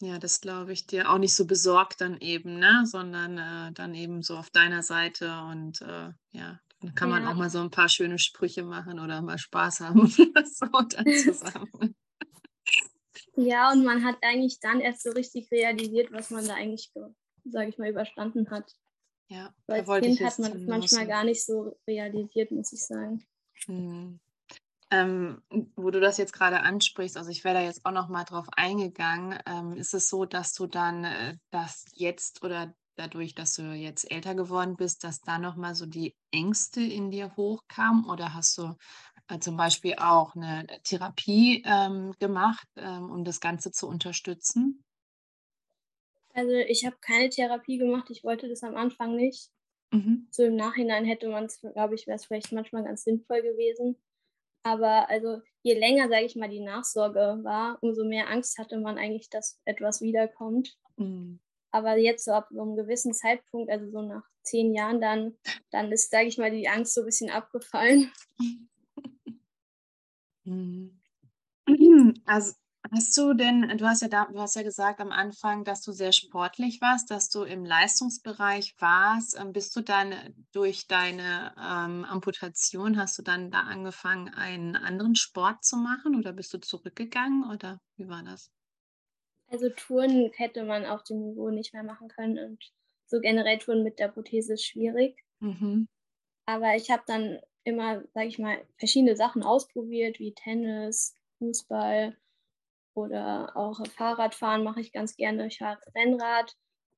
Ja, 0.01 0.17
das 0.17 0.39
glaube 0.39 0.71
ich 0.71 0.87
dir. 0.87 1.11
Auch 1.11 1.17
nicht 1.17 1.35
so 1.35 1.45
besorgt 1.45 1.99
dann 2.01 2.17
eben, 2.21 2.57
ne? 2.57 2.83
Sondern 2.85 3.37
äh, 3.37 3.71
dann 3.73 3.93
eben 3.93 4.23
so 4.23 4.37
auf 4.37 4.49
deiner 4.49 4.81
Seite 4.81 5.41
und 5.51 5.81
äh, 5.81 6.11
ja, 6.31 6.59
dann 6.79 6.95
kann 6.95 7.09
man 7.09 7.23
Ja. 7.23 7.31
auch 7.31 7.35
mal 7.35 7.49
so 7.49 7.59
ein 7.59 7.69
paar 7.69 7.89
schöne 7.89 8.17
Sprüche 8.17 8.63
machen 8.63 8.99
oder 8.99 9.21
mal 9.21 9.37
Spaß 9.37 9.81
haben 9.81 10.07
so 10.45 10.65
dann 10.67 11.05
zusammen. 11.13 11.95
Ja, 13.35 13.71
und 13.71 13.83
man 13.83 14.05
hat 14.05 14.17
eigentlich 14.21 14.59
dann 14.61 14.79
erst 14.79 15.03
so 15.03 15.11
richtig 15.11 15.51
realisiert, 15.51 16.11
was 16.11 16.29
man 16.29 16.47
da 16.47 16.53
eigentlich, 16.55 16.91
sage 17.45 17.69
ich 17.69 17.77
mal, 17.77 17.89
überstanden 17.89 18.49
hat. 18.51 18.73
Ja, 19.27 19.53
Weil 19.67 19.75
da 19.77 19.79
als 19.81 19.87
wollte 19.87 20.07
ich 20.07 20.17
Kind 20.17 20.29
hat 20.29 20.39
man 20.39 20.51
das 20.53 20.61
manchmal 20.61 21.01
hinaus. 21.01 21.15
gar 21.17 21.23
nicht 21.25 21.45
so 21.45 21.77
realisiert, 21.87 22.51
muss 22.51 22.71
ich 22.73 22.85
sagen. 22.85 23.25
Mhm. 23.67 24.19
Ähm, 24.91 25.43
wo 25.75 25.91
du 25.91 25.99
das 25.99 26.17
jetzt 26.17 26.33
gerade 26.33 26.61
ansprichst, 26.61 27.15
also 27.15 27.29
ich 27.29 27.43
wäre 27.43 27.55
da 27.55 27.61
jetzt 27.61 27.85
auch 27.85 27.91
noch 27.91 28.09
mal 28.09 28.23
drauf 28.23 28.47
eingegangen, 28.51 29.37
ähm, 29.45 29.73
ist 29.73 29.93
es 29.93 30.09
so, 30.09 30.25
dass 30.25 30.53
du 30.53 30.65
dann 30.65 31.03
äh, 31.03 31.37
das 31.51 31.85
jetzt 31.93 32.43
oder 32.43 32.73
dadurch, 32.95 33.33
dass 33.33 33.53
du 33.55 33.63
jetzt 33.73 34.11
älter 34.11 34.35
geworden 34.35 34.75
bist, 34.75 35.03
dass 35.03 35.21
da 35.21 35.37
noch 35.37 35.55
mal 35.55 35.75
so 35.75 35.85
die 35.85 36.15
Ängste 36.31 36.81
in 36.81 37.11
dir 37.11 37.35
hochkamen 37.35 38.05
oder 38.05 38.33
hast 38.33 38.57
du 38.57 38.75
äh, 39.29 39.39
zum 39.39 39.57
Beispiel 39.57 39.95
auch 39.97 40.35
eine 40.35 40.67
Therapie 40.83 41.63
ähm, 41.65 42.13
gemacht, 42.19 42.67
ähm, 42.75 43.09
um 43.09 43.23
das 43.23 43.39
Ganze 43.39 43.71
zu 43.71 43.87
unterstützen? 43.87 44.83
Also 46.33 46.51
ich 46.51 46.85
habe 46.85 46.97
keine 46.99 47.29
Therapie 47.29 47.77
gemacht, 47.77 48.09
ich 48.09 48.23
wollte 48.23 48.49
das 48.49 48.63
am 48.63 48.75
Anfang 48.75 49.15
nicht. 49.15 49.49
Mhm. 49.91 50.27
So 50.31 50.43
im 50.43 50.55
Nachhinein 50.55 51.05
hätte 51.05 51.29
man 51.29 51.45
es, 51.45 51.61
glaube 51.61 51.95
ich, 51.95 52.05
wäre 52.05 52.17
es 52.17 52.25
vielleicht 52.25 52.51
manchmal 52.51 52.83
ganz 52.83 53.03
sinnvoll 53.03 53.41
gewesen. 53.41 53.95
Aber 54.63 55.09
also 55.09 55.41
je 55.63 55.73
länger, 55.77 56.09
sage 56.09 56.25
ich 56.25 56.35
mal, 56.35 56.49
die 56.49 56.61
Nachsorge 56.61 57.39
war, 57.43 57.77
umso 57.81 58.05
mehr 58.05 58.29
Angst 58.29 58.57
hatte 58.57 58.77
man 58.79 58.97
eigentlich, 58.97 59.29
dass 59.29 59.59
etwas 59.65 60.01
wiederkommt. 60.01 60.77
Mhm. 60.97 61.39
Aber 61.71 61.97
jetzt 61.97 62.25
so 62.25 62.31
ab 62.31 62.47
so 62.51 62.61
einem 62.61 62.75
gewissen 62.75 63.13
Zeitpunkt, 63.13 63.71
also 63.71 63.89
so 63.89 64.01
nach 64.01 64.23
zehn 64.41 64.73
Jahren, 64.73 64.99
dann, 64.99 65.37
dann 65.71 65.91
ist, 65.91 66.09
sage 66.09 66.27
ich 66.27 66.37
mal, 66.37 66.51
die 66.51 66.67
Angst 66.67 66.93
so 66.95 67.01
ein 67.01 67.05
bisschen 67.05 67.29
abgefallen. 67.29 68.11
Mhm. 70.45 70.99
Also 72.25 72.53
Hast 72.91 73.15
du 73.17 73.33
denn 73.35 73.77
du 73.77 73.85
hast 73.85 74.01
ja 74.01 74.07
da 74.07 74.25
du 74.25 74.39
hast 74.39 74.55
ja 74.55 74.63
gesagt 74.63 74.99
am 74.99 75.11
Anfang, 75.11 75.63
dass 75.63 75.81
du 75.81 75.91
sehr 75.91 76.11
sportlich 76.11 76.81
warst, 76.81 77.11
dass 77.11 77.29
du 77.29 77.43
im 77.43 77.63
Leistungsbereich 77.63 78.73
warst. 78.79 79.39
Ähm, 79.39 79.53
bist 79.53 79.75
du 79.75 79.81
dann 79.81 80.15
durch 80.51 80.87
deine, 80.87 81.53
ähm, 81.57 82.03
Amputation 82.05 82.97
hast 82.97 83.19
du 83.19 83.21
dann 83.21 83.51
da 83.51 83.61
angefangen, 83.61 84.33
einen 84.33 84.75
anderen 84.75 85.15
Sport 85.15 85.63
zu 85.63 85.77
machen 85.77 86.15
oder 86.15 86.33
bist 86.33 86.51
du 86.53 86.59
zurückgegangen 86.59 87.43
oder 87.51 87.79
wie 87.97 88.07
war 88.07 88.23
das? 88.23 88.49
Also 89.51 89.69
Touren 89.69 90.31
hätte 90.35 90.63
man 90.63 90.85
auf 90.85 91.03
dem 91.03 91.19
Niveau 91.19 91.49
nicht 91.49 91.73
mehr 91.73 91.83
machen 91.83 92.07
können 92.07 92.39
und 92.39 92.71
so 93.05 93.19
generell 93.19 93.59
Touren 93.59 93.83
mit 93.83 93.99
der 93.99 94.07
Prothese 94.07 94.53
ist 94.53 94.65
schwierig. 94.65 95.23
Mhm. 95.41 95.87
Aber 96.45 96.75
ich 96.75 96.89
habe 96.89 97.03
dann 97.05 97.39
immer, 97.63 98.03
sage 98.13 98.27
ich 98.27 98.39
mal, 98.39 98.65
verschiedene 98.77 99.15
Sachen 99.15 99.43
ausprobiert, 99.43 100.19
wie 100.19 100.33
Tennis, 100.33 101.15
Fußball 101.37 102.17
oder 102.99 103.55
auch 103.55 103.85
Fahrradfahren 103.95 104.63
mache 104.63 104.81
ich 104.81 104.91
ganz 104.91 105.15
gerne. 105.15 105.47
Ich 105.47 105.57
fahre 105.57 105.79
Rennrad. 105.95 106.55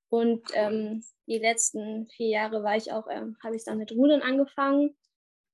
Und 0.10 0.42
ähm, 0.54 1.04
die 1.28 1.38
letzten 1.38 2.08
vier 2.10 2.28
Jahre 2.28 2.64
war 2.64 2.76
ich 2.76 2.92
auch, 2.92 3.08
ähm, 3.10 3.38
habe 3.44 3.56
ich 3.56 3.64
dann 3.64 3.78
mit 3.78 3.94
Rudern 3.94 4.22
angefangen 4.22 4.96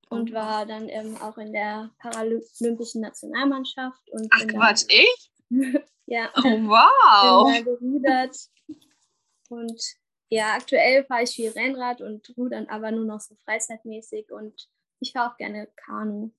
und 0.10 0.32
oh. 0.32 0.34
war 0.34 0.66
dann 0.66 0.90
ähm, 0.90 1.16
auch 1.22 1.38
in 1.38 1.54
der 1.54 1.92
paralympischen 2.00 3.02
Nationalmannschaft. 3.02 4.10
Und 4.10 4.28
Ach 4.32 4.48
Quatsch, 4.48 4.86
ich? 4.90 5.32
ja. 6.08 6.32
Oh 6.38 6.42
wow. 6.42 7.54
Bin 7.54 7.66
da 7.66 7.72
gerudert. 7.72 8.38
Und 9.50 9.82
ja, 10.30 10.54
aktuell 10.56 11.06
fahre 11.06 11.24
ich 11.24 11.32
viel 11.32 11.52
Rennrad 11.52 12.02
und 12.02 12.34
rudern 12.36 12.68
aber 12.68 12.92
nur 12.92 13.06
noch 13.06 13.22
so 13.22 13.36
freizeitmäßig 13.46 14.32
und 14.32 14.68
ich 15.00 15.14
fahre 15.14 15.32
auch 15.32 15.38
gerne 15.38 15.68
Kanu. 15.76 16.32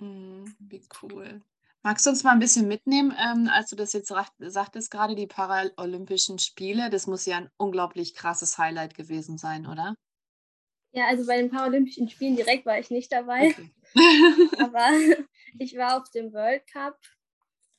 Mm, 0.00 0.44
wie 0.58 0.82
cool. 1.02 1.42
Magst 1.82 2.04
du 2.04 2.10
uns 2.10 2.24
mal 2.24 2.32
ein 2.32 2.40
bisschen 2.40 2.66
mitnehmen, 2.66 3.14
ähm, 3.18 3.48
als 3.52 3.70
du 3.70 3.76
das 3.76 3.92
jetzt 3.92 4.12
sagtest, 4.38 4.90
gerade 4.90 5.14
die 5.14 5.26
Paralympischen 5.26 6.38
Spiele? 6.38 6.90
Das 6.90 7.06
muss 7.06 7.24
ja 7.24 7.38
ein 7.38 7.50
unglaublich 7.56 8.14
krasses 8.14 8.58
Highlight 8.58 8.94
gewesen 8.94 9.38
sein, 9.38 9.66
oder? 9.66 9.94
Ja, 10.92 11.06
also 11.06 11.26
bei 11.26 11.36
den 11.36 11.50
Paralympischen 11.50 12.08
Spielen 12.08 12.36
direkt 12.36 12.66
war 12.66 12.78
ich 12.78 12.90
nicht 12.90 13.12
dabei. 13.12 13.50
Okay. 13.50 13.70
Aber 14.58 14.90
ich 15.58 15.76
war 15.76 16.00
auf 16.00 16.10
dem 16.10 16.32
World 16.32 16.66
Cup 16.66 16.98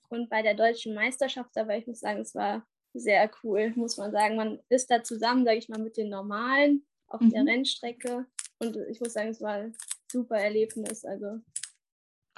und 0.09 0.29
bei 0.29 0.41
der 0.41 0.53
deutschen 0.53 0.93
Meisterschaft 0.93 1.51
dabei. 1.53 1.79
Ich 1.79 1.87
muss 1.87 1.99
sagen, 1.99 2.21
es 2.21 2.33
war 2.35 2.65
sehr 2.93 3.29
cool, 3.43 3.73
muss 3.75 3.97
man 3.97 4.11
sagen. 4.11 4.35
Man 4.35 4.59
ist 4.69 4.89
da 4.89 5.03
zusammen, 5.03 5.45
sage 5.45 5.57
ich 5.57 5.69
mal, 5.69 5.79
mit 5.79 5.97
den 5.97 6.09
Normalen 6.09 6.85
auf 7.07 7.21
mhm. 7.21 7.31
der 7.31 7.45
Rennstrecke. 7.45 8.25
Und 8.59 8.75
ich 8.89 8.99
muss 8.99 9.13
sagen, 9.13 9.29
es 9.29 9.41
war 9.41 9.53
ein 9.53 9.75
super 10.11 10.37
Erlebnis. 10.37 11.05
Also. 11.05 11.39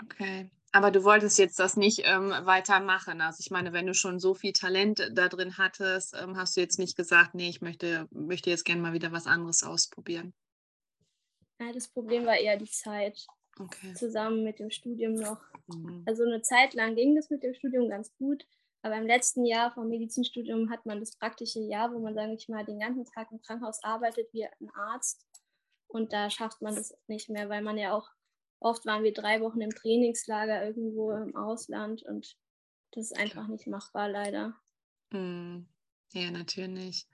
Okay. 0.02 0.50
Aber 0.74 0.92
du 0.92 1.04
wolltest 1.04 1.38
jetzt 1.38 1.60
das 1.60 1.76
nicht 1.76 2.04
ähm, 2.06 2.30
weitermachen. 2.44 3.20
Also 3.20 3.42
ich 3.42 3.52
meine, 3.52 3.74
wenn 3.74 3.88
du 3.88 3.94
schon 3.94 4.20
so 4.20 4.34
viel 4.34 4.54
Talent 4.54 5.12
da 5.12 5.28
drin 5.28 5.58
hattest, 5.58 6.16
ähm, 6.16 6.38
hast 6.38 6.56
du 6.56 6.62
jetzt 6.62 6.80
nicht 6.80 6.96
gesagt, 6.96 7.36
nee, 7.36 7.50
ich 7.50 7.62
möchte, 7.62 8.08
möchte 8.12 8.50
jetzt 8.50 8.64
gerne 8.64 8.82
mal 8.82 8.94
wieder 8.94 9.12
was 9.12 9.28
anderes 9.28 9.64
ausprobieren. 9.64 10.34
Ja, 11.60 11.74
das 11.74 11.90
Problem 11.90 12.26
war 12.26 12.38
eher 12.38 12.58
die 12.58 12.70
Zeit. 12.70 13.26
Okay. 13.60 13.94
Zusammen 13.96 14.44
mit 14.44 14.60
dem 14.60 14.72
Studium 14.72 15.16
noch. 15.16 15.42
Mhm. 15.68 16.04
Also 16.08 16.24
eine 16.24 16.42
Zeit 16.42 16.74
lang 16.74 16.96
ging 16.96 17.16
das 17.16 17.30
mit 17.30 17.44
dem 17.44 17.54
Studium 17.54 17.90
ganz 17.90 18.16
gut. 18.16 18.46
Aber 18.82 18.96
im 18.96 19.06
letzten 19.06 19.46
Jahr 19.46 19.72
vom 19.72 19.90
Medizinstudium 19.90 20.72
hat 20.72 20.86
man 20.86 21.00
das 21.00 21.16
praktische 21.16 21.60
Jahr, 21.60 21.94
wo 21.94 22.00
man, 22.00 22.16
sage 22.16 22.34
ich 22.34 22.48
mal, 22.50 22.66
den 22.66 22.80
ganzen 22.80 23.06
Tag 23.06 23.32
im 23.32 23.42
Krankenhaus 23.42 23.84
arbeitet 23.84 24.34
wie 24.34 24.46
ein 24.46 24.70
Arzt. 24.74 25.28
Und 25.88 26.14
da 26.14 26.30
schafft 26.30 26.62
man 26.62 26.76
das 26.76 26.98
nicht 27.08 27.30
mehr, 27.30 27.50
weil 27.50 27.62
man 27.62 27.78
ja 27.78 27.94
auch 27.94 28.10
Oft 28.62 28.86
waren 28.86 29.04
wir 29.04 29.12
drei 29.12 29.42
Wochen 29.42 29.60
im 29.60 29.72
Trainingslager 29.72 30.64
irgendwo 30.64 31.12
im 31.12 31.36
Ausland 31.36 32.04
und 32.04 32.38
das 32.92 33.06
ist 33.06 33.18
einfach 33.18 33.48
nicht 33.48 33.66
machbar, 33.66 34.08
leider. 34.08 34.54
Mm, 35.10 35.66
ja, 36.12 36.30
natürlich. 36.30 37.08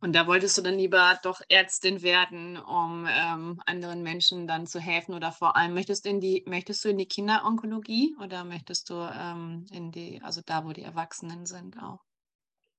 Und 0.00 0.14
da 0.14 0.26
wolltest 0.26 0.56
du 0.56 0.62
dann 0.62 0.78
lieber 0.78 1.20
doch 1.22 1.42
Ärztin 1.50 2.00
werden, 2.00 2.56
um 2.56 3.06
ähm, 3.06 3.60
anderen 3.66 4.02
Menschen 4.02 4.46
dann 4.46 4.66
zu 4.66 4.80
helfen 4.80 5.14
oder 5.14 5.30
vor 5.30 5.56
allem 5.56 5.74
möchtest 5.74 6.06
du 6.06 6.08
in 6.08 6.20
die, 6.20 6.42
möchtest 6.46 6.82
du 6.82 6.88
in 6.88 6.96
die 6.96 7.06
Kinderonkologie 7.06 8.16
oder 8.22 8.44
möchtest 8.44 8.88
du 8.88 8.94
ähm, 8.94 9.66
in 9.72 9.92
die, 9.92 10.22
also 10.22 10.40
da, 10.46 10.64
wo 10.64 10.72
die 10.72 10.84
Erwachsenen 10.84 11.44
sind 11.44 11.76
auch? 11.82 12.02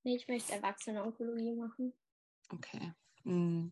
Nee, 0.03 0.15
ich 0.15 0.27
möchte 0.27 0.53
Erwachsene-Onkologie 0.53 1.53
machen. 1.53 1.93
Okay. 2.51 2.91
Mm. 3.23 3.67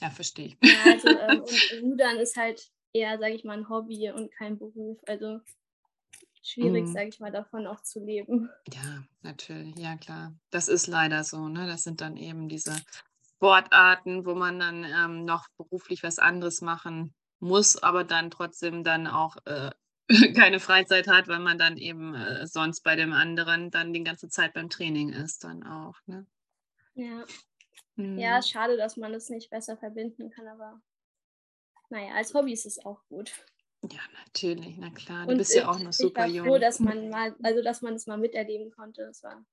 Ja, 0.00 0.10
verstehe 0.10 0.46
ich. 0.46 0.56
Ja, 0.62 0.92
also 0.92 1.08
ähm, 1.18 1.40
und 1.40 1.82
Rudern 1.82 2.18
ist 2.18 2.36
halt 2.36 2.70
eher, 2.92 3.18
sage 3.18 3.34
ich 3.34 3.44
mal, 3.44 3.58
ein 3.58 3.68
Hobby 3.68 4.10
und 4.10 4.32
kein 4.32 4.58
Beruf. 4.58 4.98
Also 5.06 5.40
schwierig, 6.42 6.86
mhm. 6.86 6.92
sage 6.92 7.08
ich 7.08 7.20
mal, 7.20 7.32
davon 7.32 7.66
auch 7.66 7.82
zu 7.82 8.04
leben. 8.04 8.50
Ja, 8.72 9.04
natürlich, 9.22 9.76
ja 9.78 9.96
klar. 9.96 10.34
Das 10.50 10.68
ist 10.68 10.86
leider 10.86 11.24
so. 11.24 11.48
Ne? 11.48 11.66
Das 11.66 11.82
sind 11.82 12.00
dann 12.00 12.16
eben 12.16 12.48
diese 12.48 12.76
Sportarten, 13.36 14.26
wo 14.26 14.34
man 14.34 14.58
dann 14.58 14.84
ähm, 14.84 15.24
noch 15.24 15.48
beruflich 15.56 16.02
was 16.02 16.18
anderes 16.18 16.60
machen 16.60 17.14
muss, 17.40 17.76
aber 17.76 18.04
dann 18.04 18.30
trotzdem 18.30 18.82
dann 18.84 19.06
auch 19.06 19.36
äh, 19.44 19.70
keine 20.34 20.60
Freizeit 20.60 21.06
hat, 21.06 21.28
weil 21.28 21.38
man 21.38 21.58
dann 21.58 21.76
eben 21.76 22.14
äh, 22.14 22.46
sonst 22.46 22.82
bei 22.82 22.96
dem 22.96 23.12
anderen 23.12 23.70
dann 23.70 23.92
die 23.92 24.02
ganze 24.02 24.28
Zeit 24.28 24.54
beim 24.54 24.70
Training 24.70 25.10
ist 25.10 25.44
dann 25.44 25.62
auch. 25.64 25.96
Ne? 26.06 26.26
Ja. 26.94 27.24
Mhm. 27.96 28.18
Ja, 28.18 28.42
schade, 28.42 28.76
dass 28.76 28.96
man 28.96 29.12
das 29.12 29.28
nicht 29.28 29.50
besser 29.50 29.76
verbinden 29.76 30.30
kann, 30.30 30.48
aber 30.48 30.80
naja, 31.90 32.14
als 32.14 32.34
Hobby 32.34 32.52
ist 32.52 32.66
es 32.66 32.84
auch 32.84 33.02
gut. 33.08 33.32
Ja, 33.82 34.00
natürlich, 34.24 34.76
na 34.76 34.90
klar. 34.90 35.26
Du 35.26 35.32
Und 35.32 35.38
bist 35.38 35.54
ja 35.54 35.68
auch 35.68 35.78
noch 35.78 35.92
super 35.92 36.26
jung. 36.26 36.34
Ich 36.34 36.40
war 36.42 36.48
froh, 36.48 36.58
dass 36.58 36.80
man 36.80 37.08
mal, 37.10 37.36
also 37.42 37.62
dass 37.62 37.80
man 37.80 37.94
es 37.94 38.06
mal 38.06 38.18
miterleben 38.18 38.70
konnte. 38.70 39.02
Es 39.02 39.22
war 39.22 39.44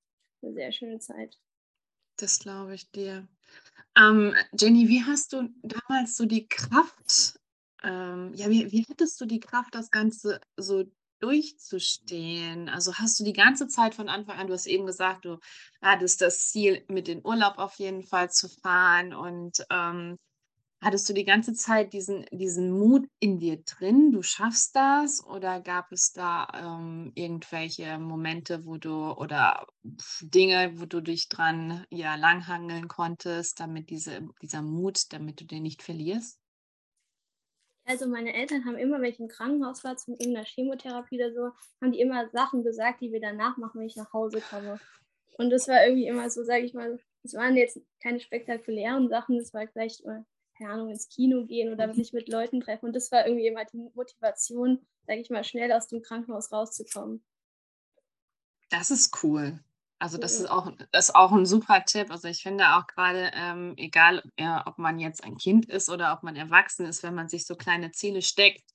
eine 0.42 0.54
sehr 0.54 0.72
schöne 0.72 1.00
Zeit. 1.00 1.38
Das 2.18 2.40
glaube 2.40 2.74
ich 2.74 2.90
dir. 2.92 3.28
Ähm, 3.98 4.34
Jenny, 4.60 4.90
wie 4.90 5.04
hast 5.04 5.34
du 5.34 5.50
damals 5.62 6.16
so 6.16 6.26
die 6.26 6.48
Kraft, 6.48 7.40
ähm, 7.84 8.34
ja, 8.34 8.50
wie, 8.50 8.72
wie 8.72 8.86
hattest 8.90 9.20
du 9.22 9.26
die 9.26 9.40
Kraft, 9.40 9.76
das 9.76 9.92
Ganze 9.92 10.42
so 10.58 10.86
durchzustehen? 11.20 12.68
Also 12.68 12.96
hast 12.96 13.20
du 13.20 13.24
die 13.24 13.34
ganze 13.34 13.68
Zeit 13.68 13.96
von 13.96 14.10
Anfang 14.10 14.38
an, 14.38 14.48
du 14.48 14.54
hast 14.54 14.66
eben 14.66 14.86
gesagt, 14.86 15.26
du 15.26 15.40
hattest 15.82 16.22
das 16.22 16.50
Ziel, 16.50 16.84
mit 16.88 17.08
in 17.08 17.24
Urlaub 17.24 17.58
auf 17.58 17.76
jeden 17.76 18.04
Fall 18.04 18.32
zu 18.32 18.50
fahren 18.50 19.14
und 19.14 19.66
ähm, 19.70 20.18
Hattest 20.82 21.10
du 21.10 21.14
die 21.14 21.26
ganze 21.26 21.54
Zeit 21.54 21.94
diesen, 21.94 22.26
diesen 22.32 22.72
Mut 22.72 23.08
in 23.20 23.40
dir 23.40 23.64
drin, 23.64 24.12
du 24.12 24.22
schaffst 24.22 24.76
das? 24.76 25.26
Oder 25.26 25.62
gab 25.62 25.92
es 25.92 26.12
da 26.12 26.48
ähm, 26.54 27.12
irgendwelche 27.16 27.98
Momente, 27.98 28.66
wo 28.66 28.78
du 28.78 29.12
oder 29.14 29.66
Dinge, 30.22 30.74
wo 30.80 30.86
du 30.86 31.02
dich 31.02 31.28
dran 31.28 31.86
ja 31.90 32.16
langhangeln 32.16 32.88
konntest, 32.88 33.60
damit 33.60 33.90
diese, 33.90 34.28
dieser 34.42 34.62
Mut, 34.62 35.12
damit 35.12 35.42
du 35.42 35.46
den 35.46 35.64
nicht 35.64 35.82
verlierst? 35.82 36.40
Also 37.86 38.08
meine 38.08 38.34
Eltern 38.34 38.66
haben 38.66 38.78
immer, 38.78 39.00
wenn 39.00 39.12
ich 39.12 39.20
im 39.20 39.28
Krankenhaus 39.28 39.84
war, 39.84 39.96
zum 39.96 40.16
irgendeiner 40.16 40.46
Chemotherapie 40.46 41.18
oder 41.18 41.34
so, 41.34 41.52
haben 41.82 41.92
die 41.92 42.00
immer 42.00 42.30
Sachen 42.30 42.64
gesagt, 42.64 43.02
die 43.02 43.12
wir 43.12 43.22
danach 43.22 43.58
machen, 43.58 43.80
wenn 43.80 43.88
ich 43.88 43.96
nach 43.96 44.12
Hause 44.12 44.42
komme. 44.42 44.80
Und 45.38 45.52
das 45.52 45.68
war 45.68 45.86
irgendwie 45.86 46.08
immer 46.08 46.30
so, 46.30 46.44
sage 46.44 46.66
ich 46.66 46.74
mal, 46.74 47.00
es 47.24 47.34
waren 47.34 47.56
jetzt 47.56 47.80
keine 48.02 48.20
spektakulären 48.20 49.08
Sachen, 49.10 49.38
das 49.38 49.54
war 49.54 49.68
vielleicht 49.68 50.04
keine 50.58 50.72
Ahnung, 50.72 50.90
ins 50.90 51.10
Kino 51.10 51.46
gehen 51.46 51.72
oder 51.72 51.94
sich 51.94 52.14
mit 52.14 52.30
Leuten 52.30 52.62
treffen. 52.62 52.88
Und 52.88 52.96
das 52.96 53.12
war 53.12 53.26
irgendwie 53.26 53.48
immer 53.48 53.66
die 53.66 53.90
Motivation, 53.94 54.86
sage 55.06 55.22
ich 55.22 55.30
mal, 55.30 55.44
schnell 55.44 55.72
aus 55.72 55.88
dem 55.88 56.02
Krankenhaus 56.02 56.52
rauszukommen. 56.52 57.24
Das 58.70 58.92
ist 58.92 59.24
cool. 59.24 59.60
Also 59.98 60.18
das 60.18 60.40
ist 60.40 60.50
auch, 60.50 60.72
das 60.92 61.10
ist 61.10 61.16
auch 61.16 61.32
ein 61.32 61.46
super 61.46 61.84
Tipp. 61.86 62.12
Also 62.12 62.28
ich 62.28 62.44
finde 62.44 62.76
auch 62.76 62.86
gerade, 62.88 63.32
ähm, 63.34 63.74
egal 63.78 64.24
ja, 64.38 64.66
ob 64.68 64.78
man 64.78 65.00
jetzt 65.00 65.24
ein 65.24 65.38
Kind 65.38 65.68
ist 65.68 65.90
oder 65.90 66.14
ob 66.14 66.24
man 66.24 66.36
erwachsen 66.36 66.86
ist, 66.86 67.02
wenn 67.02 67.16
man 67.16 67.30
sich 67.30 67.46
so 67.46 67.56
kleine 67.56 67.92
Ziele 67.92 68.22
steckt, 68.22 68.70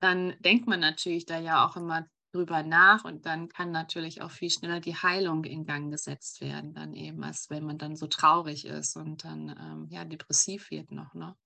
dann 0.00 0.34
denkt 0.40 0.66
man 0.66 0.80
natürlich 0.80 1.26
da 1.26 1.38
ja 1.38 1.66
auch 1.66 1.76
immer 1.76 2.06
drüber 2.32 2.62
nach 2.62 3.04
und 3.04 3.26
dann 3.26 3.48
kann 3.48 3.70
natürlich 3.70 4.22
auch 4.22 4.30
viel 4.30 4.50
schneller 4.50 4.80
die 4.80 4.94
Heilung 4.96 5.44
in 5.44 5.64
Gang 5.64 5.90
gesetzt 5.90 6.40
werden, 6.40 6.74
dann 6.74 6.94
eben, 6.94 7.22
als 7.24 7.50
wenn 7.50 7.64
man 7.64 7.78
dann 7.78 7.96
so 7.96 8.06
traurig 8.06 8.66
ist 8.66 8.96
und 8.96 9.24
dann 9.24 9.48
ähm, 9.48 9.86
ja 9.90 10.04
depressiv 10.04 10.70
wird 10.70 10.92
noch, 10.92 11.14
ne? 11.14 11.36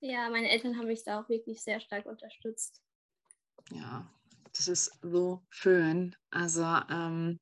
Ja, 0.00 0.28
meine 0.30 0.50
Eltern 0.50 0.76
haben 0.76 0.88
mich 0.88 1.04
da 1.04 1.20
auch 1.20 1.28
wirklich 1.28 1.62
sehr 1.62 1.80
stark 1.80 2.06
unterstützt. 2.06 2.82
Ja, 3.70 4.10
das 4.52 4.68
ist 4.68 4.98
so 5.02 5.42
schön. 5.48 6.14
Also 6.30 6.64
ähm, 6.90 7.38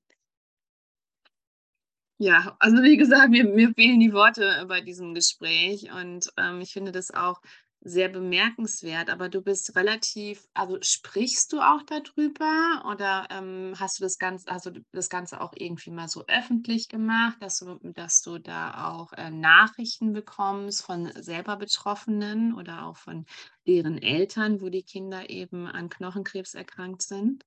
Ja, 2.23 2.55
also 2.59 2.83
wie 2.83 2.99
gesagt, 2.99 3.31
mir, 3.31 3.45
mir 3.45 3.73
fehlen 3.73 3.99
die 3.99 4.13
Worte 4.13 4.67
bei 4.69 4.83
diesem 4.83 5.15
Gespräch 5.15 5.91
und 5.91 6.31
ähm, 6.37 6.61
ich 6.61 6.71
finde 6.71 6.93
das 6.93 7.11
auch 7.11 7.41
sehr 7.81 8.09
bemerkenswert. 8.09 9.11
Aber 9.11 9.29
du 9.29 9.41
bist 9.41 9.75
relativ, 9.77 10.47
also 10.55 10.79
sprichst 10.83 11.53
du 11.53 11.61
auch 11.61 11.83
darüber 11.83 12.85
oder 12.91 13.27
ähm, 13.31 13.75
hast 13.79 13.99
du 13.99 14.03
das 14.03 14.19
Ganze, 14.19 14.49
also 14.49 14.71
das 14.93 15.09
Ganze 15.09 15.41
auch 15.41 15.53
irgendwie 15.55 15.91
mal 15.91 16.09
so 16.09 16.25
öffentlich 16.27 16.89
gemacht, 16.89 17.39
dass 17.41 17.59
du, 17.59 17.79
dass 17.83 18.21
du 18.21 18.39
da 18.39 18.89
auch 18.91 19.13
äh, 19.15 19.31
Nachrichten 19.31 20.13
bekommst 20.13 20.83
von 20.83 21.11
selber 21.21 21.57
Betroffenen 21.57 22.55
oder 22.55 22.87
auch 22.87 22.97
von 22.97 23.25
deren 23.67 23.99
Eltern, 23.99 24.61
wo 24.61 24.69
die 24.69 24.83
Kinder 24.83 25.31
eben 25.31 25.67
an 25.67 25.89
Knochenkrebs 25.89 26.55
erkrankt 26.55 27.03
sind? 27.03 27.45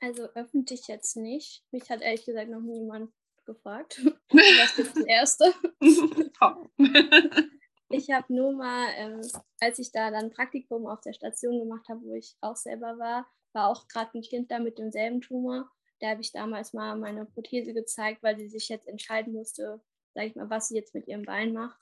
Also 0.00 0.24
öffentlich 0.34 0.86
jetzt 0.86 1.16
nicht. 1.16 1.64
Mich 1.72 1.90
hat 1.90 2.02
ehrlich 2.02 2.24
gesagt 2.24 2.50
noch 2.50 2.60
niemand 2.60 3.10
gefragt. 3.44 4.04
Warst 4.30 4.78
jetzt 4.78 4.96
die 4.96 5.06
Erste. 5.06 5.52
ich 7.90 8.10
habe 8.10 8.32
nur 8.34 8.52
mal, 8.52 8.88
ähm, 8.96 9.20
als 9.60 9.78
ich 9.78 9.92
da 9.92 10.10
dann 10.10 10.30
Praktikum 10.30 10.86
auf 10.86 11.00
der 11.00 11.12
Station 11.12 11.58
gemacht 11.58 11.88
habe, 11.88 12.02
wo 12.02 12.14
ich 12.14 12.36
auch 12.40 12.56
selber 12.56 12.98
war, 12.98 13.26
war 13.52 13.68
auch 13.68 13.88
gerade 13.88 14.18
ein 14.18 14.22
Kind 14.22 14.50
da 14.50 14.58
mit 14.58 14.78
demselben 14.78 15.20
Tumor. 15.20 15.70
Da 16.00 16.10
habe 16.10 16.20
ich 16.20 16.32
damals 16.32 16.72
mal 16.72 16.96
meine 16.96 17.24
Prothese 17.24 17.72
gezeigt, 17.74 18.22
weil 18.22 18.38
sie 18.38 18.48
sich 18.48 18.68
jetzt 18.68 18.86
entscheiden 18.86 19.32
musste, 19.32 19.82
sage 20.14 20.28
ich 20.28 20.36
mal, 20.36 20.50
was 20.50 20.68
sie 20.68 20.76
jetzt 20.76 20.94
mit 20.94 21.08
ihrem 21.08 21.24
Bein 21.24 21.52
macht. 21.52 21.80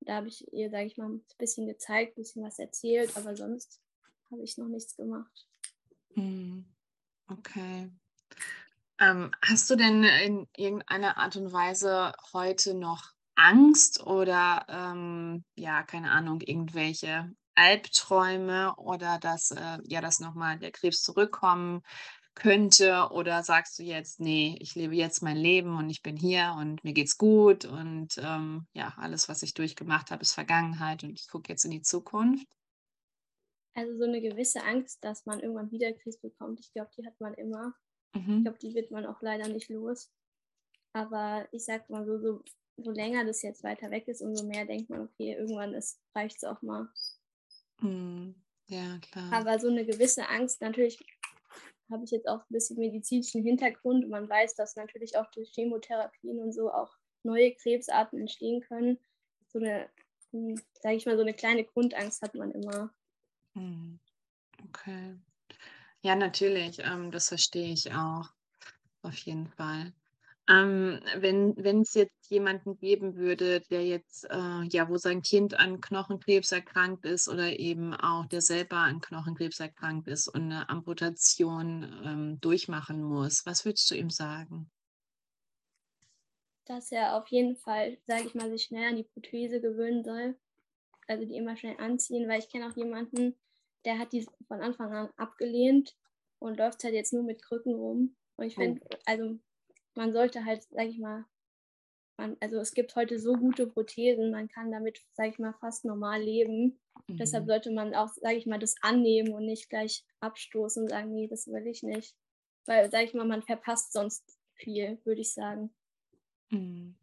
Da 0.00 0.16
habe 0.16 0.28
ich 0.28 0.52
ihr, 0.52 0.70
sage 0.70 0.86
ich 0.86 0.96
mal, 0.96 1.08
ein 1.08 1.24
bisschen 1.38 1.66
gezeigt, 1.66 2.12
ein 2.12 2.22
bisschen 2.22 2.42
was 2.42 2.58
erzählt, 2.58 3.16
aber 3.16 3.36
sonst 3.36 3.80
habe 4.30 4.42
ich 4.42 4.58
noch 4.58 4.68
nichts 4.68 4.96
gemacht. 4.96 5.48
Hm. 6.14 6.64
Okay. 7.28 7.90
Ähm, 8.98 9.30
hast 9.42 9.70
du 9.70 9.76
denn 9.76 10.04
in 10.04 10.48
irgendeiner 10.56 11.16
Art 11.16 11.36
und 11.36 11.52
Weise 11.52 12.12
heute 12.32 12.74
noch 12.74 13.12
Angst 13.40 14.04
oder 14.06 14.66
ähm, 14.68 15.44
ja, 15.54 15.82
keine 15.82 16.10
Ahnung, 16.10 16.40
irgendwelche 16.42 17.32
Albträume 17.54 18.74
oder 18.76 19.18
dass 19.18 19.50
äh, 19.50 19.78
ja, 19.84 20.00
dass 20.00 20.20
nochmal 20.20 20.58
der 20.58 20.72
Krebs 20.72 21.02
zurückkommen 21.02 21.82
könnte? 22.34 23.08
Oder 23.10 23.42
sagst 23.42 23.78
du 23.78 23.82
jetzt, 23.82 24.20
nee, 24.20 24.56
ich 24.60 24.74
lebe 24.74 24.94
jetzt 24.94 25.22
mein 25.22 25.36
Leben 25.36 25.76
und 25.76 25.90
ich 25.90 26.02
bin 26.02 26.16
hier 26.16 26.54
und 26.58 26.82
mir 26.84 26.92
geht's 26.92 27.18
gut 27.18 27.64
und 27.64 28.18
ähm, 28.18 28.66
ja, 28.72 28.94
alles, 28.96 29.28
was 29.28 29.42
ich 29.42 29.54
durchgemacht 29.54 30.10
habe, 30.10 30.22
ist 30.22 30.32
Vergangenheit 30.32 31.02
und 31.02 31.18
ich 31.18 31.28
gucke 31.28 31.50
jetzt 31.50 31.64
in 31.64 31.70
die 31.70 31.82
Zukunft? 31.82 32.46
Also 33.74 33.96
so 33.96 34.04
eine 34.04 34.20
gewisse 34.20 34.62
Angst, 34.64 35.04
dass 35.04 35.26
man 35.26 35.40
irgendwann 35.40 35.70
wieder 35.70 35.92
Krebs 35.92 36.18
bekommt, 36.18 36.60
ich 36.60 36.72
glaube, 36.72 36.90
die 36.96 37.06
hat 37.06 37.18
man 37.20 37.34
immer. 37.34 37.74
Mhm. 38.14 38.38
Ich 38.38 38.42
glaube, 38.44 38.58
die 38.58 38.74
wird 38.74 38.90
man 38.90 39.06
auch 39.06 39.22
leider 39.22 39.48
nicht 39.48 39.70
los. 39.70 40.10
Aber 40.92 41.46
ich 41.52 41.64
sag 41.64 41.88
mal 41.88 42.04
so, 42.04 42.18
so, 42.18 42.42
so 42.82 42.90
länger 42.90 43.24
das 43.24 43.42
jetzt 43.42 43.62
weiter 43.62 43.90
weg 43.90 44.08
ist, 44.08 44.22
umso 44.22 44.46
mehr 44.46 44.64
denkt 44.64 44.90
man, 44.90 45.02
okay, 45.02 45.34
irgendwann 45.34 45.74
reicht 46.14 46.36
es 46.36 46.44
auch 46.44 46.60
mal. 46.62 46.88
Mhm. 47.80 48.34
Ja, 48.68 48.98
klar. 48.98 49.32
Aber 49.32 49.58
so 49.58 49.68
eine 49.68 49.84
gewisse 49.84 50.28
Angst, 50.28 50.60
natürlich 50.60 50.98
habe 51.90 52.04
ich 52.04 52.10
jetzt 52.10 52.28
auch 52.28 52.40
ein 52.40 52.52
bisschen 52.52 52.78
medizinischen 52.78 53.42
Hintergrund 53.42 54.04
und 54.04 54.10
man 54.10 54.28
weiß, 54.28 54.54
dass 54.54 54.76
natürlich 54.76 55.16
auch 55.16 55.30
durch 55.32 55.50
Chemotherapien 55.52 56.38
und 56.38 56.52
so 56.52 56.70
auch 56.72 56.94
neue 57.22 57.54
Krebsarten 57.54 58.20
entstehen 58.20 58.60
können. 58.60 58.98
So 59.48 59.58
eine, 59.58 59.90
hm, 60.30 60.60
sage 60.80 60.96
ich 60.96 61.06
mal, 61.06 61.16
so 61.16 61.22
eine 61.22 61.34
kleine 61.34 61.64
Grundangst 61.64 62.22
hat 62.22 62.34
man 62.34 62.52
immer. 62.52 62.94
Mhm. 63.54 63.98
Okay. 64.68 65.18
Ja, 66.02 66.14
natürlich, 66.14 66.78
ähm, 66.78 67.10
das 67.10 67.28
verstehe 67.28 67.72
ich 67.72 67.92
auch, 67.92 68.30
auf 69.02 69.16
jeden 69.18 69.48
Fall. 69.48 69.92
Ähm, 70.48 71.00
wenn 71.16 71.82
es 71.82 71.94
jetzt 71.94 72.28
jemanden 72.28 72.76
geben 72.76 73.16
würde, 73.16 73.60
der 73.70 73.84
jetzt, 73.84 74.24
äh, 74.24 74.62
ja, 74.68 74.88
wo 74.88 74.96
sein 74.96 75.22
Kind 75.22 75.54
an 75.54 75.80
Knochenkrebs 75.80 76.50
erkrankt 76.50 77.04
ist 77.04 77.28
oder 77.28 77.58
eben 77.58 77.94
auch 77.94 78.26
der 78.26 78.40
selber 78.40 78.78
an 78.78 79.00
Knochenkrebs 79.00 79.60
erkrankt 79.60 80.08
ist 80.08 80.28
und 80.28 80.42
eine 80.42 80.68
Amputation 80.68 81.82
ähm, 82.04 82.40
durchmachen 82.40 83.02
muss, 83.02 83.46
was 83.46 83.64
würdest 83.64 83.90
du 83.90 83.94
ihm 83.94 84.10
sagen? 84.10 84.70
Dass 86.64 86.90
er 86.90 87.16
auf 87.16 87.28
jeden 87.28 87.56
Fall, 87.56 87.98
sage 88.06 88.24
ich 88.26 88.34
mal, 88.34 88.50
sich 88.50 88.64
schnell 88.64 88.88
an 88.88 88.96
die 88.96 89.04
Prothese 89.04 89.60
gewöhnen 89.60 90.02
soll. 90.02 90.36
Also 91.06 91.24
die 91.24 91.36
immer 91.36 91.56
schnell 91.56 91.76
anziehen, 91.78 92.28
weil 92.28 92.38
ich 92.38 92.48
kenne 92.48 92.68
auch 92.68 92.76
jemanden, 92.76 93.36
der 93.84 93.98
hat 93.98 94.12
die 94.12 94.26
von 94.46 94.60
Anfang 94.60 94.92
an 94.92 95.10
abgelehnt 95.16 95.96
und 96.38 96.58
läuft 96.58 96.84
halt 96.84 96.94
jetzt 96.94 97.12
nur 97.12 97.22
mit 97.22 97.42
Krücken 97.42 97.74
rum. 97.74 98.16
Und 98.36 98.46
ich 98.46 98.54
finde, 98.54 98.80
oh. 98.84 98.96
also 99.06 99.38
man 100.00 100.14
sollte 100.14 100.46
halt, 100.46 100.62
sag 100.70 100.86
ich 100.86 100.98
mal, 100.98 101.26
man, 102.16 102.34
also 102.40 102.56
es 102.56 102.72
gibt 102.72 102.96
heute 102.96 103.18
so 103.18 103.34
gute 103.34 103.66
Prothesen, 103.66 104.30
man 104.30 104.48
kann 104.48 104.72
damit, 104.72 105.04
sag 105.12 105.28
ich 105.28 105.38
mal, 105.38 105.52
fast 105.52 105.84
normal 105.84 106.22
leben. 106.22 106.80
Mhm. 107.06 107.18
Deshalb 107.18 107.46
sollte 107.46 107.70
man 107.70 107.94
auch, 107.94 108.08
sag 108.08 108.32
ich 108.32 108.46
mal, 108.46 108.58
das 108.58 108.76
annehmen 108.80 109.34
und 109.34 109.44
nicht 109.44 109.68
gleich 109.68 110.06
abstoßen 110.20 110.84
und 110.84 110.88
sagen, 110.88 111.12
nee, 111.12 111.28
das 111.28 111.48
will 111.48 111.66
ich 111.66 111.82
nicht. 111.82 112.16
Weil, 112.64 112.90
sag 112.90 113.04
ich 113.04 113.12
mal, 113.12 113.26
man 113.26 113.42
verpasst 113.42 113.92
sonst 113.92 114.38
viel, 114.54 114.98
würde 115.04 115.20
ich 115.20 115.34
sagen. 115.34 115.70
Mhm. 116.48 116.94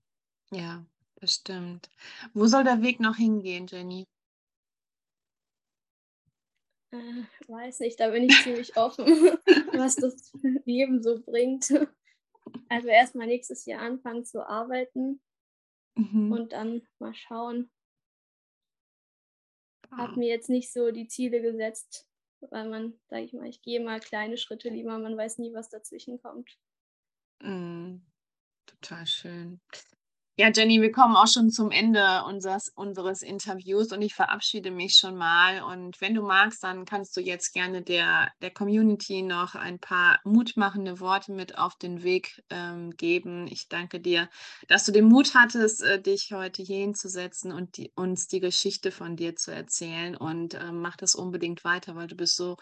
Ja, 0.51 0.83
das 1.17 1.35
stimmt. 1.35 1.91
Wo 2.33 2.47
soll 2.47 2.63
der 2.63 2.81
Weg 2.81 2.99
noch 2.99 3.17
hingehen, 3.17 3.67
Jenny? 3.67 4.05
Äh, 6.89 7.23
weiß 7.47 7.81
nicht, 7.81 7.99
da 7.99 8.09
bin 8.09 8.23
ich 8.23 8.41
ziemlich 8.41 8.75
offen, 8.75 9.05
was 9.73 9.97
das 9.97 10.33
Leben 10.65 11.03
so 11.03 11.19
bringt. 11.21 11.71
Also 12.69 12.87
erstmal 12.87 13.27
nächstes 13.27 13.65
Jahr 13.65 13.81
anfangen 13.81 14.25
zu 14.25 14.47
arbeiten 14.47 15.21
mhm. 15.95 16.31
und 16.31 16.53
dann 16.53 16.87
mal 16.99 17.13
schauen. 17.13 17.69
Ah. 19.89 19.97
Habe 19.97 20.19
mir 20.19 20.29
jetzt 20.29 20.49
nicht 20.49 20.71
so 20.71 20.91
die 20.91 21.07
Ziele 21.07 21.41
gesetzt, 21.41 22.09
weil 22.41 22.69
man, 22.69 22.99
sag 23.09 23.19
ich 23.21 23.33
mal, 23.33 23.47
ich 23.47 23.61
gehe 23.61 23.79
mal 23.79 23.99
kleine 23.99 24.37
Schritte 24.37 24.69
lieber, 24.69 24.97
man 24.97 25.17
weiß 25.17 25.37
nie, 25.39 25.53
was 25.53 25.69
dazwischen 25.69 26.21
kommt. 26.21 26.57
Mm, 27.41 27.97
total 28.65 29.05
schön. 29.05 29.61
Ja, 30.39 30.51
Jenny, 30.53 30.83
wir 30.83 30.91
kommen 30.91 31.15
auch 31.15 31.25
schon 31.25 31.49
zum 31.49 31.71
Ende 31.71 32.23
unseres, 32.27 32.69
unseres 32.69 33.23
Interviews 33.23 33.91
und 33.91 34.03
ich 34.03 34.13
verabschiede 34.13 34.69
mich 34.69 34.95
schon 34.95 35.15
mal. 35.15 35.63
Und 35.63 35.99
wenn 35.99 36.13
du 36.13 36.21
magst, 36.21 36.63
dann 36.63 36.85
kannst 36.85 37.17
du 37.17 37.21
jetzt 37.21 37.53
gerne 37.53 37.81
der, 37.81 38.31
der 38.43 38.51
Community 38.51 39.23
noch 39.23 39.55
ein 39.55 39.79
paar 39.79 40.19
mutmachende 40.25 40.99
Worte 40.99 41.31
mit 41.31 41.57
auf 41.57 41.75
den 41.79 42.03
Weg 42.03 42.43
ähm, 42.51 42.91
geben. 42.91 43.47
Ich 43.47 43.67
danke 43.67 43.99
dir, 43.99 44.29
dass 44.67 44.85
du 44.85 44.91
den 44.91 45.05
Mut 45.05 45.33
hattest, 45.33 45.81
äh, 45.81 45.99
dich 45.99 46.31
heute 46.31 46.61
hier 46.61 46.81
hinzusetzen 46.81 47.51
und 47.51 47.75
die, 47.77 47.91
uns 47.95 48.27
die 48.27 48.39
Geschichte 48.39 48.91
von 48.91 49.15
dir 49.15 49.35
zu 49.35 49.49
erzählen. 49.51 50.15
Und 50.15 50.53
äh, 50.53 50.71
mach 50.71 50.97
das 50.97 51.15
unbedingt 51.15 51.63
weiter, 51.63 51.95
weil 51.95 52.05
du 52.05 52.15
bist 52.15 52.35
so 52.35 52.57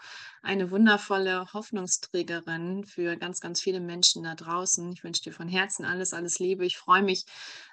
eine 0.46 0.70
wundervolle 0.70 1.52
Hoffnungsträgerin 1.52 2.84
für 2.84 3.16
ganz, 3.16 3.40
ganz 3.40 3.60
viele 3.60 3.80
Menschen 3.80 4.22
da 4.22 4.34
draußen. 4.34 4.90
Ich 4.92 5.04
wünsche 5.04 5.22
dir 5.22 5.32
von 5.32 5.48
Herzen 5.48 5.84
alles, 5.84 6.14
alles 6.14 6.38
Liebe. 6.38 6.64
Ich 6.64 6.78
freue 6.78 7.02
mich 7.02 7.24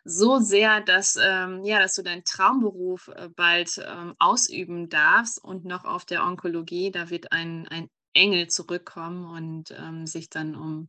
so 0.03 0.39
sehr, 0.39 0.81
dass, 0.81 1.15
ähm, 1.15 1.63
ja, 1.63 1.79
dass 1.79 1.93
du 1.93 2.01
deinen 2.01 2.23
Traumberuf 2.23 3.07
äh, 3.09 3.29
bald 3.29 3.79
ähm, 3.87 4.15
ausüben 4.19 4.89
darfst 4.89 5.41
und 5.41 5.65
noch 5.65 5.85
auf 5.85 6.03
der 6.03 6.25
Onkologie. 6.25 6.91
Da 6.91 7.09
wird 7.09 7.31
ein, 7.31 7.67
ein 7.69 7.89
Engel 8.13 8.47
zurückkommen 8.47 9.25
und 9.25 9.71
ähm, 9.71 10.05
sich 10.07 10.29
dann 10.29 10.55
um 10.55 10.87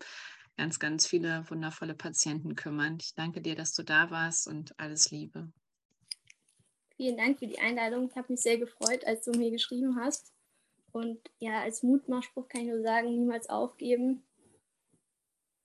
ganz, 0.56 0.78
ganz 0.78 1.06
viele 1.06 1.44
wundervolle 1.50 1.94
Patienten 1.94 2.54
kümmern. 2.54 2.98
Ich 3.00 3.14
danke 3.14 3.40
dir, 3.40 3.54
dass 3.54 3.74
du 3.74 3.82
da 3.82 4.10
warst 4.10 4.48
und 4.48 4.78
alles 4.78 5.10
Liebe. 5.10 5.52
Vielen 6.96 7.16
Dank 7.16 7.38
für 7.38 7.46
die 7.46 7.58
Einladung. 7.58 8.08
Ich 8.08 8.16
habe 8.16 8.32
mich 8.32 8.40
sehr 8.40 8.56
gefreut, 8.56 9.04
als 9.04 9.24
du 9.24 9.32
mir 9.32 9.50
geschrieben 9.50 9.96
hast. 10.00 10.33
Und 10.94 11.18
ja, 11.40 11.62
als 11.62 11.82
Mutmachspruch 11.82 12.46
kann 12.46 12.60
ich 12.60 12.68
nur 12.68 12.80
sagen, 12.80 13.10
niemals 13.10 13.48
aufgeben. 13.48 14.22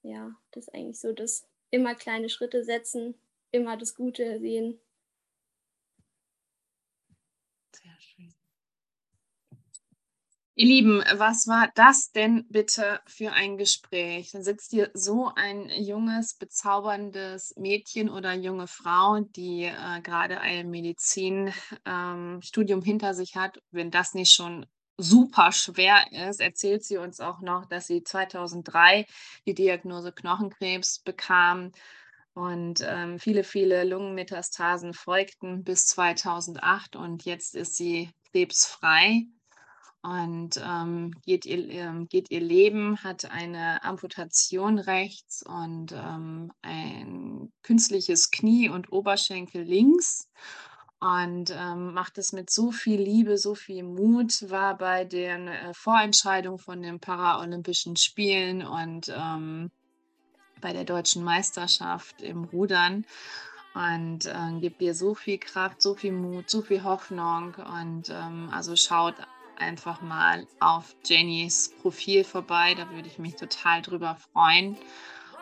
Ja, 0.01 0.35
das 0.49 0.67
ist 0.67 0.73
eigentlich 0.73 0.99
so 0.99 1.13
das 1.13 1.47
immer 1.69 1.93
kleine 1.93 2.29
Schritte 2.29 2.63
setzen, 2.63 3.13
immer 3.51 3.77
das 3.77 3.93
Gute 3.93 4.39
sehen. 4.39 4.79
Sehr 7.75 7.95
schön. 7.99 8.33
Ihr 10.55 10.65
Lieben, 10.65 11.03
was 11.13 11.45
war 11.45 11.69
das 11.75 12.11
denn 12.11 12.47
bitte 12.49 12.99
für 13.05 13.31
ein 13.31 13.59
Gespräch? 13.59 14.31
Dann 14.31 14.43
sitzt 14.43 14.71
hier 14.71 14.89
so 14.95 15.31
ein 15.35 15.69
junges, 15.69 16.33
bezauberndes 16.33 17.53
Mädchen 17.55 18.09
oder 18.09 18.33
junge 18.33 18.65
Frau, 18.65 19.19
die 19.19 19.65
äh, 19.65 20.01
gerade 20.01 20.41
ein 20.41 20.71
Medizinstudium 20.71 22.79
ähm, 22.79 22.83
hinter 22.83 23.13
sich 23.13 23.35
hat. 23.35 23.61
Wenn 23.69 23.91
das 23.91 24.15
nicht 24.15 24.33
schon 24.33 24.65
super 24.99 25.51
schwer 25.51 26.11
ist, 26.11 26.41
erzählt 26.41 26.83
sie 26.83 26.97
uns 26.97 27.19
auch 27.19 27.39
noch, 27.39 27.65
dass 27.65 27.87
sie 27.87 28.03
2003 28.03 29.05
die 29.47 29.53
Diagnose 29.53 30.11
Knochenkrebs 30.11 30.99
bekam 30.99 31.71
und 32.33 32.85
ähm, 32.87 33.19
viele, 33.19 33.43
viele 33.43 33.83
Lungenmetastasen 33.83 34.93
folgten 34.93 35.63
bis 35.63 35.87
2008 35.87 36.95
und 36.95 37.25
jetzt 37.25 37.55
ist 37.55 37.75
sie 37.75 38.11
krebsfrei. 38.31 39.25
und 40.01 40.61
ähm, 40.63 41.11
geht, 41.25 41.45
ihr, 41.45 41.69
ähm, 41.69 42.07
geht 42.07 42.31
ihr 42.31 42.39
Leben, 42.39 43.03
hat 43.03 43.29
eine 43.29 43.83
Amputation 43.83 44.79
rechts 44.79 45.43
und 45.43 45.91
ähm, 45.91 46.51
ein 46.61 47.51
künstliches 47.63 48.31
Knie 48.31 48.69
und 48.69 48.91
Oberschenkel 48.93 49.63
links 49.63 50.29
und 50.99 51.51
ähm, 51.51 51.93
macht 51.93 52.17
es 52.17 52.33
mit 52.33 52.49
so 52.49 52.71
viel 52.71 53.01
Liebe, 53.01 53.37
so 53.37 53.55
viel 53.55 53.83
Mut, 53.83 54.49
war 54.49 54.77
bei 54.77 55.05
den 55.05 55.47
äh, 55.47 55.73
Vorentscheidungen 55.73 56.59
von 56.59 56.81
den 56.81 56.99
Paralympischen 56.99 57.95
Spielen 57.95 58.65
und 58.65 59.13
ähm, 59.15 59.71
bei 60.59 60.73
der 60.73 60.83
deutschen 60.83 61.23
Meisterschaft 61.23 62.21
im 62.21 62.43
Rudern 62.43 63.05
und 63.73 64.25
äh, 64.25 64.59
gibt 64.59 64.81
dir 64.81 64.93
so 64.93 65.15
viel 65.15 65.37
Kraft, 65.37 65.81
so 65.81 65.95
viel 65.95 66.11
Mut, 66.11 66.49
so 66.49 66.61
viel 66.61 66.83
Hoffnung 66.83 67.55
und 67.55 68.09
ähm, 68.09 68.49
also 68.51 68.75
schaut 68.75 69.15
einfach 69.57 70.01
mal 70.01 70.47
auf 70.59 70.95
Jennys 71.05 71.73
Profil 71.81 72.23
vorbei, 72.23 72.75
da 72.75 72.89
würde 72.91 73.07
ich 73.07 73.19
mich 73.19 73.35
total 73.35 73.81
drüber 73.81 74.17
freuen. 74.33 74.77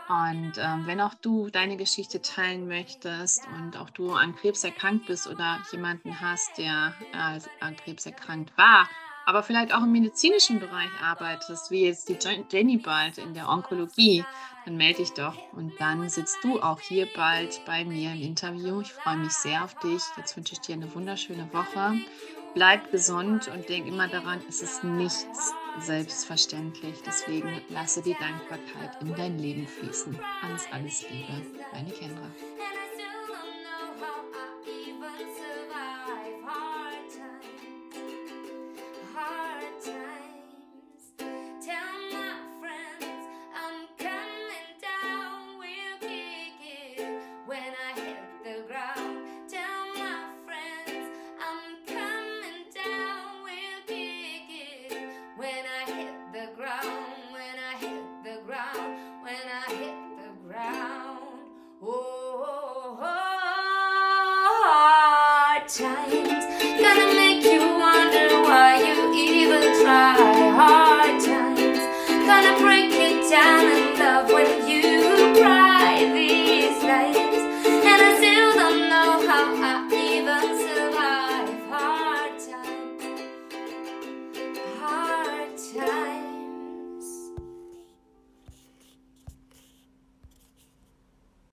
Und 0.10 0.54
ähm, 0.58 0.84
wenn 0.86 1.02
auch 1.02 1.14
du 1.16 1.50
deine 1.50 1.76
Geschichte 1.76 2.22
teilen 2.22 2.68
möchtest 2.68 3.46
und 3.58 3.76
auch 3.78 3.90
du 3.90 4.14
an 4.14 4.36
Krebs 4.36 4.64
erkrankt 4.64 5.08
bist 5.08 5.28
oder 5.28 5.60
jemanden 5.72 6.22
hast, 6.22 6.58
der 6.58 6.94
äh, 7.12 7.40
an 7.60 7.76
Krebs 7.76 8.06
erkrankt 8.06 8.58
war, 8.58 8.88
aber 9.26 9.44
vielleicht 9.44 9.74
auch 9.74 9.84
im 9.84 9.92
medizinischen 9.92 10.62
Bereich 10.62 10.90
arbeitest, 11.04 11.70
wie 11.70 11.86
jetzt 11.86 12.08
die 12.08 12.18
Jenny 12.50 12.78
bald 12.78 13.18
in 13.18 13.34
der 13.34 13.50
Onkologie, 13.50 14.24
dann 14.64 14.78
melde 14.78 15.00
dich 15.00 15.12
doch 15.12 15.36
und 15.52 15.74
dann 15.80 16.08
sitzt 16.08 16.38
du 16.44 16.62
auch 16.62 16.80
hier 16.80 17.10
bald 17.14 17.60
bei 17.66 17.84
mir 17.84 18.14
im 18.14 18.22
Interview. 18.22 18.80
Ich 18.80 18.94
freue 18.94 19.18
mich 19.18 19.34
sehr 19.34 19.66
auf 19.66 19.76
dich. 19.80 20.02
Jetzt 20.16 20.38
wünsche 20.38 20.54
ich 20.54 20.62
dir 20.62 20.76
eine 20.76 20.96
wunderschöne 20.96 21.52
Woche. 21.52 21.96
Bleib 22.54 22.90
gesund 22.92 23.50
und 23.50 23.68
denk 23.68 23.88
immer 23.88 24.08
daran, 24.08 24.42
es 24.48 24.62
ist 24.62 24.86
nichts 24.86 25.54
selbstverständlich. 25.80 26.96
Deswegen 27.06 27.62
lasse 27.70 28.02
die 28.02 28.16
Dankbarkeit 28.20 29.02
in 29.02 29.14
dein 29.16 29.40
Leben 29.40 29.68
fließen. 29.68 30.18
Alles, 30.42 30.66
alles 30.72 31.06
Liebe, 31.10 31.42
deine 31.72 31.92
Kendra. 31.92 32.17